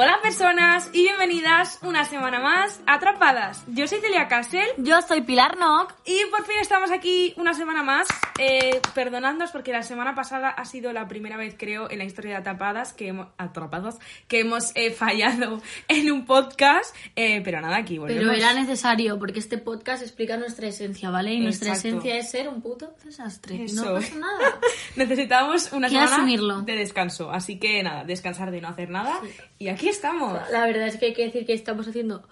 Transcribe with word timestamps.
Hola 0.00 0.20
personas 0.22 0.90
y 0.92 1.02
bienvenidas 1.02 1.80
una 1.82 2.04
semana 2.04 2.38
más 2.38 2.80
a 2.86 2.94
Atrapadas. 2.94 3.64
Yo 3.66 3.88
soy 3.88 3.98
Celia 3.98 4.28
Casel 4.28 4.68
Yo 4.76 5.02
soy 5.02 5.22
Pilar 5.22 5.58
Nock. 5.58 5.92
y 6.04 6.20
por 6.30 6.46
fin 6.46 6.54
estamos 6.60 6.92
aquí 6.92 7.34
una 7.36 7.52
semana 7.52 7.82
más. 7.82 8.06
Eh, 8.38 8.80
perdonadnos 8.94 9.50
porque 9.50 9.72
la 9.72 9.82
semana 9.82 10.14
pasada 10.14 10.50
ha 10.50 10.64
sido 10.66 10.92
la 10.92 11.08
primera 11.08 11.36
vez, 11.36 11.56
creo, 11.58 11.90
en 11.90 11.98
la 11.98 12.04
historia 12.04 12.30
de 12.30 12.36
Atrapadas 12.36 12.92
que 12.92 13.08
hemos, 13.08 13.26
Atrapadas, 13.38 13.98
que 14.28 14.38
hemos 14.38 14.70
eh, 14.76 14.92
fallado 14.92 15.60
en 15.88 16.12
un 16.12 16.26
podcast. 16.26 16.94
Eh, 17.16 17.40
pero 17.44 17.60
nada, 17.60 17.78
aquí 17.78 17.98
volvemos. 17.98 18.22
Pero 18.22 18.32
era 18.38 18.54
necesario 18.54 19.18
porque 19.18 19.40
este 19.40 19.58
podcast 19.58 20.04
explica 20.04 20.36
nuestra 20.36 20.68
esencia, 20.68 21.10
¿vale? 21.10 21.32
Y 21.32 21.40
nuestra 21.40 21.70
Exacto. 21.70 21.88
esencia 21.88 22.16
es 22.18 22.30
ser 22.30 22.48
un 22.48 22.62
puto 22.62 22.94
desastre. 23.04 23.64
Eso. 23.64 23.84
No 23.84 23.94
pasa 23.94 24.14
nada. 24.14 24.60
Necesitábamos 24.94 25.72
una 25.72 25.88
semana 25.88 26.14
asumirlo. 26.14 26.62
de 26.62 26.76
descanso. 26.76 27.32
Así 27.32 27.58
que 27.58 27.82
nada, 27.82 28.04
descansar 28.04 28.52
de 28.52 28.60
no 28.60 28.68
hacer 28.68 28.90
nada. 28.90 29.18
Y 29.58 29.66
aquí 29.66 29.87
estamos. 29.88 30.38
La 30.50 30.66
verdad 30.66 30.86
es 30.86 30.96
que 30.96 31.06
hay 31.06 31.14
que 31.14 31.24
decir 31.24 31.46
que 31.46 31.54
estamos 31.54 31.86
haciendo... 31.88 32.22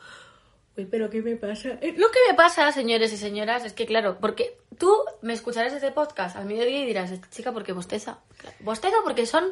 Uy, 0.76 0.84
pero 0.84 1.08
¿qué 1.08 1.22
me 1.22 1.36
pasa? 1.36 1.70
Eh, 1.80 1.94
Lo 1.96 2.10
que 2.10 2.18
me 2.28 2.34
pasa, 2.34 2.70
señores 2.70 3.12
y 3.12 3.16
señoras, 3.16 3.64
es 3.64 3.72
que 3.72 3.86
claro, 3.86 4.18
porque 4.20 4.58
tú 4.78 4.92
me 5.22 5.32
escucharás 5.32 5.72
este 5.72 5.90
podcast 5.90 6.36
al 6.36 6.44
mediodía 6.44 6.80
y 6.82 6.86
dirás, 6.86 7.10
esta 7.10 7.30
chica, 7.30 7.50
¿por 7.52 7.64
qué 7.64 7.72
bosteza? 7.72 8.18
Claro, 8.36 8.56
Bostezo 8.60 8.96
porque 9.02 9.24
son 9.24 9.44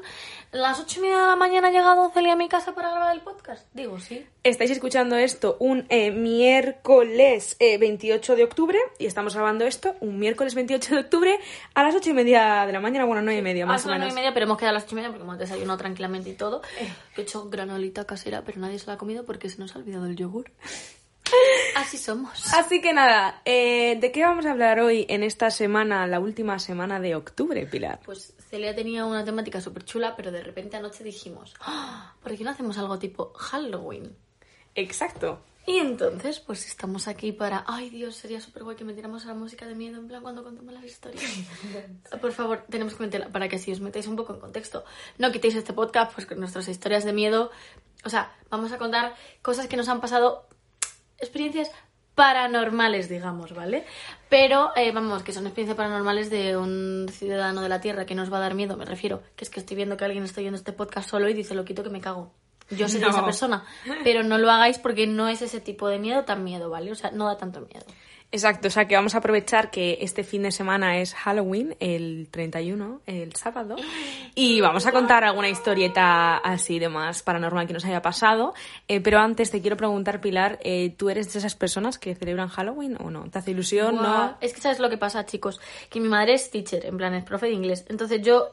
las 0.53 0.79
ocho 0.81 0.99
y 0.99 1.03
media 1.05 1.17
de 1.19 1.27
la 1.29 1.37
mañana 1.37 1.69
ha 1.69 1.71
llegado 1.71 2.11
Celia 2.11 2.35
a 2.35 2.37
mi 2.37 2.49
casa 2.51 2.75
para 2.75 2.91
grabar 2.91 3.15
el 3.17 3.23
podcast. 3.23 3.67
Digo, 3.73 3.99
sí. 4.01 4.27
Estáis 4.43 4.71
escuchando 4.73 5.17
esto 5.17 5.57
un 5.61 5.87
eh, 5.89 6.11
miércoles 6.11 7.57
eh, 7.59 7.79
28 7.79 8.37
de 8.37 8.45
octubre 8.45 8.79
y 8.99 9.07
estamos 9.07 9.35
grabando 9.35 9.65
esto 9.65 9.95
un 10.01 10.19
miércoles 10.19 10.55
28 10.55 10.95
de 10.95 11.01
octubre 11.01 11.39
a 11.75 11.83
las 11.85 11.95
8 11.95 12.11
y 12.11 12.13
media 12.13 12.67
de 12.67 12.73
la 12.73 12.81
mañana, 12.81 13.07
bueno, 13.07 13.23
9 13.23 13.39
y 13.39 13.43
media 13.43 13.65
más 13.65 13.85
a 13.85 13.89
o 13.89 13.91
las 13.91 13.99
nueve 13.99 14.01
menos. 14.01 14.13
y 14.13 14.17
media, 14.17 14.35
pero 14.35 14.45
hemos 14.45 14.59
quedado 14.59 14.71
a 14.71 14.75
las 14.75 14.85
ocho 14.85 14.93
y 14.93 14.97
media 14.97 15.09
porque 15.09 15.23
hemos 15.23 15.39
desayunado 15.39 15.79
tranquilamente 15.79 16.29
y 16.29 16.35
todo. 16.35 16.61
He 17.17 17.23
hecho 17.23 17.49
granolita 17.49 18.05
casera, 18.07 18.43
pero 18.45 18.61
nadie 18.61 18.79
se 18.79 18.87
la 18.89 18.93
ha 18.95 18.99
comido 18.99 19.25
porque 19.25 19.49
se 19.49 19.59
nos 19.59 19.75
ha 19.75 19.79
olvidado 19.79 20.05
el 20.05 20.17
yogur. 20.17 20.51
Así 21.77 21.99
somos. 21.99 22.53
Así 22.55 22.81
que 22.81 22.93
nada, 22.93 23.41
eh, 23.45 23.97
¿de 24.01 24.13
qué 24.13 24.23
vamos 24.23 24.47
a 24.47 24.53
hablar 24.53 24.81
hoy 24.81 25.07
en 25.09 25.23
esta 25.23 25.51
semana, 25.51 26.07
la 26.07 26.21
última 26.21 26.59
semana 26.59 27.01
de 27.01 27.15
octubre, 27.15 27.67
Pilar? 27.67 28.01
Pues 28.05 28.35
Celia 28.51 28.75
tenía 28.75 29.05
una 29.05 29.25
temática 29.25 29.61
súper 29.61 29.85
chula, 29.85 30.17
pero 30.17 30.31
de 30.31 30.43
repente 30.43 30.77
anoche 30.77 31.05
dijimos, 31.05 31.55
"Ah, 31.61 32.15
¿por 32.23 32.37
qué 32.37 32.45
no 32.45 32.51
hacemos 32.51 32.79
algo 32.79 32.99
tipo 32.99 33.33
Halloween? 33.35 34.17
Exacto. 34.75 35.41
Y 35.67 35.79
entonces, 35.79 36.41
pues 36.41 36.67
estamos 36.67 37.09
aquí 37.09 37.33
para. 37.33 37.65
Ay, 37.67 37.89
Dios, 37.89 38.17
sería 38.17 38.39
súper 38.39 38.65
guay 38.65 38.77
que 38.77 38.85
metiéramos 38.85 39.25
a 39.25 39.29
la 39.29 39.35
música 39.35 39.67
de 39.67 39.75
miedo 39.75 39.99
en 39.99 40.09
plan 40.09 40.23
cuando 40.23 40.45
contamos 40.45 40.75
las 40.75 40.85
historias. 40.85 41.25
Por 42.21 42.33
favor, 42.33 42.65
tenemos 42.69 42.95
que 42.95 43.03
meterla 43.03 43.29
para 43.29 43.49
que 43.49 43.57
así 43.57 43.73
os 43.73 43.81
metáis 43.81 44.07
un 44.07 44.17
poco 44.17 44.35
en 44.35 44.41
contexto. 44.41 44.85
No 45.17 45.33
quitéis 45.33 45.55
este 45.55 45.73
podcast, 45.73 46.13
pues 46.13 46.27
con 46.27 46.39
nuestras 46.39 46.69
historias 46.69 47.05
de 47.05 47.15
miedo. 47.15 47.51
O 48.05 48.11
sea, 48.11 48.37
vamos 48.51 48.73
a 48.73 48.79
contar 48.79 49.15
cosas 49.41 49.67
que 49.67 49.79
nos 49.79 49.89
han 49.89 50.03
pasado, 50.03 50.47
experiencias 51.19 51.71
paranormales, 52.15 53.09
digamos, 53.09 53.53
¿vale? 53.55 53.85
Pero, 54.29 54.71
eh, 54.77 54.93
vamos, 54.93 55.23
que 55.23 55.33
son 55.33 55.47
experiencias 55.47 55.77
paranormales 55.77 56.31
de 56.31 56.57
un 56.57 57.07
ciudadano 57.11 57.61
de 57.63 57.69
la 57.69 57.81
Tierra 57.81 58.07
que 58.07 58.15
nos 58.15 58.33
va 58.33 58.39
a 58.39 58.41
dar 58.41 58.55
miedo, 58.55 58.77
me 58.77 58.85
refiero. 58.85 59.23
Que 59.37 59.45
es 59.45 59.51
que 59.51 59.61
estoy 59.61 59.77
viendo 59.77 59.97
que 59.97 60.05
alguien 60.05 60.25
está 60.25 60.41
oyendo 60.41 60.57
este 60.57 60.73
podcast 60.73 61.09
solo 61.11 61.29
y 61.29 61.35
dice, 61.35 61.55
lo 61.55 61.65
quito 61.65 61.83
que 61.83 61.91
me 61.91 62.01
cago. 62.01 62.33
Yo 62.71 62.89
soy 62.89 63.01
No. 63.01 63.09
esa 63.11 63.25
persona, 63.25 63.65
pero 64.05 64.23
no 64.23 64.39
lo 64.39 64.51
hagáis 64.51 64.79
porque 64.79 65.07
no 65.07 65.29
es 65.29 65.43
ese 65.43 65.61
tipo 65.61 65.89
de 65.89 65.99
miedo 65.99 66.25
tan 66.25 66.45
miedo, 66.45 66.71
¿vale? 66.71 66.91
O 66.93 66.95
sea, 66.95 67.11
no 67.11 67.27
da 67.27 67.37
tanto 67.37 67.61
miedo. 67.61 67.85
Exacto, 68.35 68.67
o 68.67 68.71
sea 68.73 68.89
que 68.89 68.97
vamos 68.97 69.15
a 69.15 69.19
aprovechar 69.19 69.71
que 69.71 69.99
este 70.01 70.25
fin 70.25 70.43
de 70.43 70.51
semana 70.51 70.99
es 70.99 71.15
Halloween, 71.15 71.77
el 71.79 72.27
31, 72.33 73.03
el 73.07 73.33
sábado, 73.37 73.77
y 74.35 74.61
vamos 74.61 74.85
a 74.87 74.91
contar 74.91 75.23
alguna 75.23 75.49
historieta 75.49 76.39
así 76.39 76.81
de 76.81 76.89
más 76.89 77.23
paranormal 77.23 77.69
que 77.69 77.75
nos 77.75 77.85
haya 77.85 78.03
pasado. 78.03 78.53
Eh, 78.89 79.01
pero 79.01 79.21
antes 79.21 79.53
te 79.53 79.61
quiero 79.61 79.77
preguntar, 79.77 80.21
Pilar, 80.21 80.59
eh, 80.65 80.93
¿tú 80.99 81.11
eres 81.11 81.33
de 81.33 81.39
esas 81.39 81.55
personas 81.55 81.97
que 81.97 82.17
celebran 82.17 82.49
Halloween 82.49 82.97
o 83.01 83.09
no? 83.09 83.31
¿Te 83.31 83.39
hace 83.39 83.53
ilusión? 83.53 83.99
Buah, 83.99 84.03
¿No? 84.03 84.37
Es 84.41 84.53
que 84.53 84.61
sabes 84.61 84.81
lo 84.81 84.91
que 84.91 84.99
pasa, 84.99 85.25
chicos, 85.25 85.61
que 85.89 86.01
mi 86.01 86.09
madre 86.09 86.35
es 86.35 86.51
teacher, 86.51 86.87
en 86.87 86.97
plan 86.97 87.15
es 87.15 87.23
profe 87.23 87.47
de 87.47 87.53
inglés. 87.53 87.85
Entonces 87.89 88.21
yo 88.21 88.53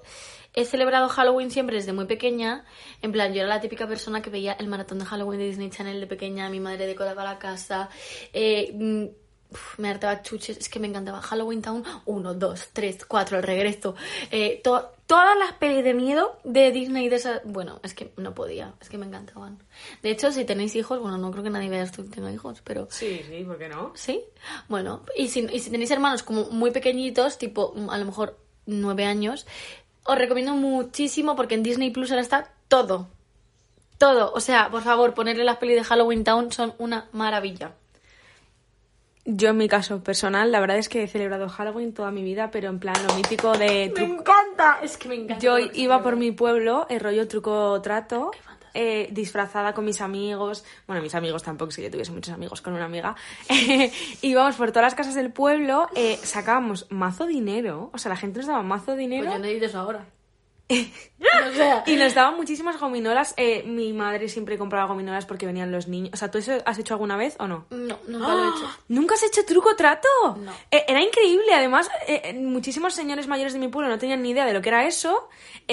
he 0.53 0.65
celebrado 0.65 1.09
Halloween 1.09 1.49
siempre 1.49 1.77
desde 1.77 1.91
muy 1.91 2.05
pequeña. 2.05 2.65
En 3.01 3.11
plan, 3.11 3.33
yo 3.33 3.39
era 3.39 3.49
la 3.49 3.61
típica 3.61 3.87
persona 3.87 4.21
que 4.21 4.29
veía 4.29 4.53
el 4.53 4.67
maratón 4.67 4.99
de 4.99 5.05
Halloween 5.05 5.39
de 5.39 5.47
Disney 5.47 5.71
Channel 5.71 5.99
de 5.99 6.05
pequeña, 6.05 6.49
mi 6.49 6.59
madre 6.59 6.85
decoraba 6.85 7.23
la 7.23 7.39
casa. 7.39 7.89
eh, 8.31 8.71
mm, 8.73 9.20
uf, 9.51 9.78
me 9.79 9.89
hartaba 9.89 10.22
chuches, 10.23 10.57
es 10.57 10.69
que 10.69 10.79
me 10.79 10.88
encantaba 10.88 11.22
Halloween 11.22 11.62
Town 11.62 11.84
1, 12.06 12.34
2, 12.34 12.67
3, 12.73 13.06
4, 13.06 13.38
el 13.38 13.44
regreso. 13.44 13.95
Eh, 14.31 14.62
to- 14.63 14.89
todas 15.06 15.38
las 15.38 15.51
pelis 15.53 15.84
de 15.84 15.94
miedo 15.94 16.38
de 16.44 16.72
Disney 16.72 17.09
de 17.09 17.17
esas. 17.17 17.41
Bueno, 17.44 17.79
es 17.84 17.94
que 17.94 18.13
no 18.17 18.34
podía, 18.34 18.73
es 18.81 18.88
que 18.90 18.97
me 18.97 19.06
encantaban. 19.06 19.59
De 20.01 20.09
hecho, 20.11 20.31
si 20.31 20.45
tenéis 20.45 20.75
hijos, 20.75 21.00
bueno, 21.00 21.17
no 21.17 21.31
creo 21.31 21.44
que 21.44 21.50
nadie 21.50 21.69
vea 21.69 21.84
esto 21.84 22.03
que 22.03 22.09
tenga 22.09 22.31
hijos, 22.31 22.61
pero. 22.63 22.88
Sí, 22.90 23.22
sí, 23.28 23.44
¿por 23.44 23.57
qué 23.57 23.67
no? 23.69 23.91
¿Sí? 23.95 24.23
Bueno, 24.69 25.01
y 25.17 25.28
si, 25.28 25.41
y 25.51 25.59
si 25.59 25.69
tenéis 25.69 25.91
hermanos 25.91 26.23
como 26.23 26.45
muy 26.45 26.72
pequeñitos, 26.72 27.38
tipo 27.38 27.73
mm, 27.75 27.90
a 27.90 27.97
lo 27.97 28.06
mejor 28.06 28.38
nueve 28.66 29.06
años, 29.06 29.45
os 30.03 30.17
recomiendo 30.17 30.53
muchísimo 30.53 31.35
porque 31.35 31.56
en 31.56 31.63
Disney 31.63 31.90
Plus 31.91 32.09
ahora 32.11 32.22
está 32.22 32.51
todo. 32.67 33.07
Todo. 33.97 34.31
O 34.34 34.40
sea, 34.40 34.69
por 34.72 34.81
favor, 34.81 35.13
ponerle 35.13 35.44
las 35.44 35.57
pelis 35.57 35.75
de 35.75 35.84
Halloween 35.84 36.23
Town 36.23 36.51
son 36.51 36.73
una 36.79 37.07
maravilla. 37.11 37.73
Yo 39.33 39.49
en 39.49 39.57
mi 39.57 39.67
caso 39.69 40.03
personal, 40.03 40.51
la 40.51 40.59
verdad 40.59 40.77
es 40.77 40.89
que 40.89 41.03
he 41.03 41.07
celebrado 41.07 41.47
Halloween 41.47 41.93
toda 41.93 42.11
mi 42.11 42.21
vida, 42.23 42.51
pero 42.51 42.69
en 42.69 42.79
plan 42.79 42.95
lo 43.07 43.13
mítico 43.15 43.53
de... 43.57 43.91
Me 43.95 44.03
encanta. 44.03 44.79
Es 44.83 44.97
que 44.97 45.07
me 45.07 45.15
encanta. 45.15 45.39
Yo 45.39 45.57
iba 45.57 46.03
por 46.03 46.15
mi 46.17 46.31
pueblo, 46.31 46.85
el 46.89 46.99
rollo 46.99 47.27
truco 47.27 47.81
trato, 47.81 48.31
eh, 48.73 49.07
disfrazada 49.11 49.73
con 49.73 49.85
mis 49.85 50.01
amigos. 50.01 50.65
Bueno, 50.87 51.01
mis 51.01 51.15
amigos 51.15 51.43
tampoco, 51.43 51.71
si 51.71 51.81
yo 51.81 51.89
tuviese 51.89 52.11
muchos 52.11 52.33
amigos 52.33 52.61
con 52.61 52.73
una 52.73 52.85
amiga. 52.85 53.15
Íbamos 54.21 54.55
por 54.55 54.71
todas 54.71 54.83
las 54.83 54.95
casas 54.95 55.15
del 55.15 55.31
pueblo, 55.31 55.87
eh, 55.95 56.17
sacábamos 56.21 56.87
mazo 56.89 57.25
dinero. 57.25 57.89
O 57.93 57.97
sea, 57.97 58.09
la 58.09 58.17
gente 58.17 58.39
nos 58.39 58.47
daba 58.47 58.63
mazo 58.63 58.87
Pues 58.87 58.97
dinero. 58.97 59.31
ya 59.31 59.39
no 59.39 59.45
dices 59.47 59.75
ahora. 59.75 60.05
o 61.49 61.53
sea, 61.53 61.83
Y 61.85 61.95
nos 61.95 62.13
daban 62.13 62.35
muchísimas 62.35 62.79
gominolas. 62.79 63.33
Eh, 63.37 63.63
mi 63.63 63.93
madre 63.93 64.27
siempre 64.29 64.57
compraba 64.57 64.87
gominolas 64.87 65.25
porque 65.25 65.45
venían 65.45 65.71
los 65.71 65.87
niños. 65.87 66.11
O 66.13 66.17
sea, 66.17 66.31
¿tú 66.31 66.37
eso 66.37 66.53
has 66.65 66.79
hecho 66.79 66.93
alguna 66.93 67.17
vez 67.17 67.35
o 67.39 67.47
no? 67.47 67.65
no, 67.69 67.99
nunca 68.07 68.35
lo 68.35 68.45
he 68.45 68.49
hecho. 68.49 68.69
¿Nunca 68.87 69.15
has 69.15 69.23
hecho 69.23 69.45
truco 69.45 69.75
trato? 69.75 70.07
No. 70.37 70.51
Eh, 70.71 70.85
era 70.87 71.01
increíble. 71.01 71.53
Además, 71.53 71.89
eh, 72.07 72.33
muchísimos 72.33 72.93
señores 72.93 73.27
mayores 73.27 73.53
de 73.53 73.59
mi 73.59 73.67
pueblo 73.67 73.89
no 73.89 73.97
tenían 73.97 74.21
ni 74.21 74.31
idea 74.31 74.45
de 74.45 74.53
lo 74.53 74.61
que 74.61 74.69
era 74.69 74.85
eso. 74.85 75.29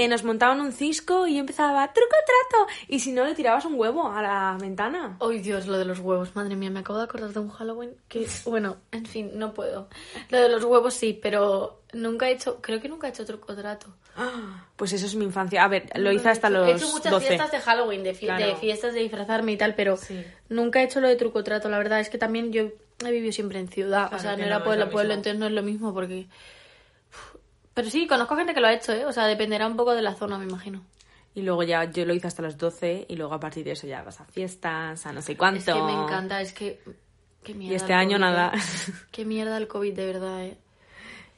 Nos 0.09 0.23
montaban 0.23 0.61
un 0.61 0.71
cisco 0.71 1.27
y 1.27 1.35
yo 1.35 1.41
empezaba 1.41 1.93
truco 1.93 2.17
trato. 2.25 2.67
Y 2.87 3.01
si 3.01 3.11
no, 3.11 3.25
le 3.25 3.35
tirabas 3.35 3.65
un 3.65 3.75
huevo 3.75 4.09
a 4.09 4.23
la 4.23 4.57
ventana. 4.61 5.17
Ay, 5.21 5.41
Dios, 5.41 5.67
lo 5.67 5.77
de 5.77 5.85
los 5.85 5.99
huevos. 5.99 6.37
Madre 6.37 6.55
mía, 6.55 6.71
me 6.71 6.81
acabo 6.81 6.99
de 6.99 7.05
acordar 7.05 7.33
de 7.33 7.41
un 7.41 7.49
Halloween 7.49 7.97
que, 8.09 8.27
bueno, 8.47 8.77
en 8.93 9.07
fin, 9.07 9.33
no 9.35 9.53
puedo. 9.55 9.89
Lo 10.31 10.41
de 10.41 10.49
los 10.49 10.63
huevos 10.63 10.95
sí, 10.95 11.19
pero 11.21 11.81
nunca 11.93 12.29
he 12.29 12.33
hecho, 12.33 12.61
creo 12.61 12.81
que 12.81 12.89
nunca 12.89 13.07
he 13.07 13.11
hecho 13.11 13.25
truco 13.25 13.55
trato. 13.57 13.87
Pues 14.77 14.93
eso 14.93 15.07
es 15.07 15.15
mi 15.17 15.25
infancia. 15.25 15.65
A 15.65 15.69
ver, 15.69 15.91
lo 15.99 16.13
hice 16.13 16.29
hasta 16.29 16.47
He 16.47 16.51
los 16.53 16.69
hecho 16.69 16.89
muchas 16.93 17.11
12. 17.11 17.27
fiestas 17.27 17.51
de 17.51 17.59
Halloween, 17.61 18.03
de, 18.05 18.15
fie- 18.15 18.27
Claro. 18.27 18.47
de 18.47 18.55
fiestas 18.57 18.95
de 18.95 19.01
disfrazarme 19.01 19.53
y 19.53 19.57
tal, 19.57 19.75
pero 19.75 19.97
Sí. 19.97 20.25
nunca 20.49 20.81
he 20.81 20.85
hecho 20.85 21.01
lo 21.01 21.09
de 21.09 21.17
truco 21.17 21.43
trato. 21.43 21.69
La 21.69 21.79
verdad 21.79 21.99
es 21.99 22.09
que 22.11 22.19
también 22.19 22.53
yo 22.53 22.69
he 23.05 23.11
vivido 23.11 23.33
siempre 23.33 23.59
en 23.59 23.67
ciudad, 23.69 24.07
o 24.07 24.09
Claro 24.11 24.23
sea, 24.23 24.31
que 24.33 24.37
no 24.37 24.43
no 24.43 24.47
era 24.47 24.57
es 24.59 24.63
pueblo 24.63 24.85
lo 24.85 24.89
a 24.89 24.93
pueblo, 24.93 25.09
mismo. 25.09 25.19
entonces 25.21 25.41
no 25.41 25.47
es 25.47 25.53
lo 25.53 25.63
mismo 25.65 25.93
porque... 25.95 26.27
Pero 27.75 27.91
sí, 27.91 28.07
conozco 28.07 28.37
gente 28.37 28.55
que 28.55 28.61
lo 28.61 28.67
ha 28.67 28.73
hecho, 28.73 28.93
¿eh? 28.93 29.05
O 29.07 29.13
sea, 29.13 29.27
dependerá 29.27 29.67
un 29.67 29.77
poco 29.77 29.95
de 29.95 30.03
la 30.03 30.15
zona, 30.15 30.37
me 30.39 30.45
imagino. 30.45 30.83
Y 31.35 31.43
luego 31.43 31.63
ya 31.63 31.85
yo 31.85 32.05
lo 32.05 32.15
hice 32.15 32.27
hasta 32.27 32.43
los 32.43 32.57
12 32.59 33.07
y 33.09 33.17
luego 33.17 33.35
a 33.35 33.41
partir 33.41 33.65
de 33.65 33.73
eso 33.73 33.87
ya 33.87 34.03
vas 34.03 34.21
a 34.21 34.25
fiestas, 34.25 35.07
a 35.07 35.13
no 35.13 35.23
sé 35.23 35.37
cuánto. 35.37 35.59
Es 35.61 35.67
que 35.77 35.83
me 35.83 35.93
encanta, 35.93 36.41
es 36.41 36.53
que... 36.53 36.81
Qué 37.45 37.55
mierda 37.55 37.73
Y 37.73 37.77
este 37.77 37.93
el 37.93 37.99
año 37.99 38.11
COVID, 38.19 38.21
nada. 38.21 38.53
¿eh? 38.55 38.61
Qué 39.13 39.25
mierda 39.25 39.57
el 39.57 39.69
COVID, 39.69 39.95
de 39.95 40.07
verdad, 40.07 40.45
¿eh? 40.45 40.57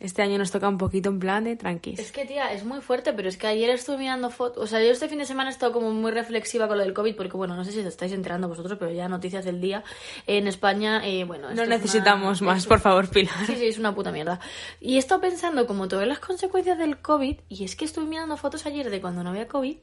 Este 0.00 0.22
año 0.22 0.38
nos 0.38 0.50
toca 0.50 0.66
un 0.66 0.78
poquito 0.78 1.10
en 1.10 1.18
plan 1.20 1.44
de 1.44 1.56
tranquis. 1.56 1.98
Es 1.98 2.10
que, 2.10 2.24
tía, 2.24 2.52
es 2.54 2.64
muy 2.64 2.80
fuerte, 2.80 3.12
pero 3.12 3.28
es 3.28 3.36
que 3.36 3.46
ayer 3.46 3.68
estuve 3.68 3.98
mirando 3.98 4.30
fotos. 4.30 4.64
O 4.64 4.66
sea, 4.66 4.82
yo 4.82 4.90
este 4.90 5.08
fin 5.08 5.18
de 5.18 5.26
semana 5.26 5.50
he 5.50 5.52
estado 5.52 5.72
como 5.72 5.90
muy 5.92 6.10
reflexiva 6.10 6.66
con 6.68 6.78
lo 6.78 6.84
del 6.84 6.94
COVID, 6.94 7.14
porque, 7.16 7.36
bueno, 7.36 7.54
no 7.54 7.64
sé 7.64 7.72
si 7.72 7.80
os 7.80 7.86
estáis 7.86 8.12
enterando 8.12 8.48
vosotros, 8.48 8.78
pero 8.78 8.90
ya 8.92 9.08
noticias 9.10 9.44
del 9.44 9.60
día. 9.60 9.84
En 10.26 10.46
España, 10.46 11.06
eh, 11.06 11.24
bueno. 11.24 11.48
No 11.48 11.52
una- 11.52 11.66
necesitamos 11.66 12.40
más, 12.40 12.66
por 12.66 12.80
favor, 12.80 13.08
Pilar. 13.10 13.34
Sí, 13.46 13.56
sí, 13.56 13.66
es 13.66 13.78
una 13.78 13.94
puta 13.94 14.10
mierda. 14.10 14.40
Y 14.80 14.96
he 14.96 14.98
estado 14.98 15.20
pensando 15.20 15.66
como 15.66 15.86
todas 15.86 16.08
las 16.08 16.18
consecuencias 16.18 16.78
del 16.78 16.98
COVID, 17.02 17.38
y 17.50 17.64
es 17.64 17.76
que 17.76 17.84
estuve 17.84 18.06
mirando 18.06 18.38
fotos 18.38 18.64
ayer 18.64 18.88
de 18.88 19.00
cuando 19.02 19.22
no 19.22 19.28
había 19.30 19.48
COVID, 19.48 19.76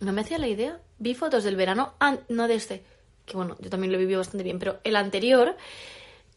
no 0.00 0.12
me 0.12 0.20
hacía 0.20 0.38
la 0.38 0.46
idea. 0.48 0.78
Vi 0.98 1.14
fotos 1.14 1.44
del 1.44 1.56
verano, 1.56 1.94
an- 1.98 2.20
no 2.28 2.46
de 2.46 2.54
este, 2.54 2.84
que 3.26 3.36
bueno, 3.36 3.56
yo 3.60 3.70
también 3.70 3.90
lo 3.92 3.98
he 3.98 4.00
vivido 4.00 4.20
bastante 4.20 4.44
bien, 4.44 4.58
pero 4.60 4.78
el 4.84 4.94
anterior, 4.96 5.56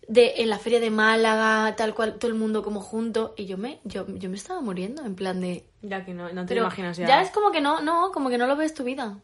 de 0.07 0.33
en 0.37 0.49
la 0.49 0.59
feria 0.59 0.79
de 0.79 0.89
Málaga, 0.89 1.75
tal 1.75 1.93
cual, 1.95 2.15
todo 2.19 2.29
el 2.29 2.37
mundo 2.37 2.61
como 2.63 2.81
junto, 2.81 3.33
y 3.37 3.45
yo 3.45 3.57
me, 3.57 3.79
yo, 3.83 4.05
yo 4.07 4.29
me 4.29 4.35
estaba 4.35 4.59
muriendo, 4.61 5.03
en 5.05 5.15
plan 5.15 5.39
de... 5.39 5.65
Ya 5.81 6.03
que 6.05 6.13
no, 6.13 6.31
no 6.33 6.41
te 6.41 6.49
Pero 6.49 6.61
imaginas 6.61 6.97
ya. 6.97 7.07
ya 7.07 7.21
es 7.21 7.29
como 7.31 7.51
que 7.51 7.61
no, 7.61 7.81
no, 7.81 8.11
como 8.11 8.29
que 8.29 8.37
no 8.37 8.47
lo 8.47 8.55
ves 8.55 8.73
tu 8.73 8.83
vida. 8.83 9.19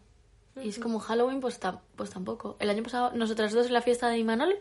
Y 0.62 0.70
es 0.70 0.80
como 0.80 1.00
Halloween, 1.00 1.40
pues, 1.42 1.60
ta- 1.60 1.82
pues 1.96 2.10
tampoco. 2.10 2.56
El 2.60 2.70
año 2.70 2.84
pasado, 2.84 3.12
nosotras 3.14 3.54
dos 3.54 3.68
en 3.68 3.74
la 3.74 3.82
fiesta 3.82 4.08
de 4.10 4.18
Imanol, 4.18 4.56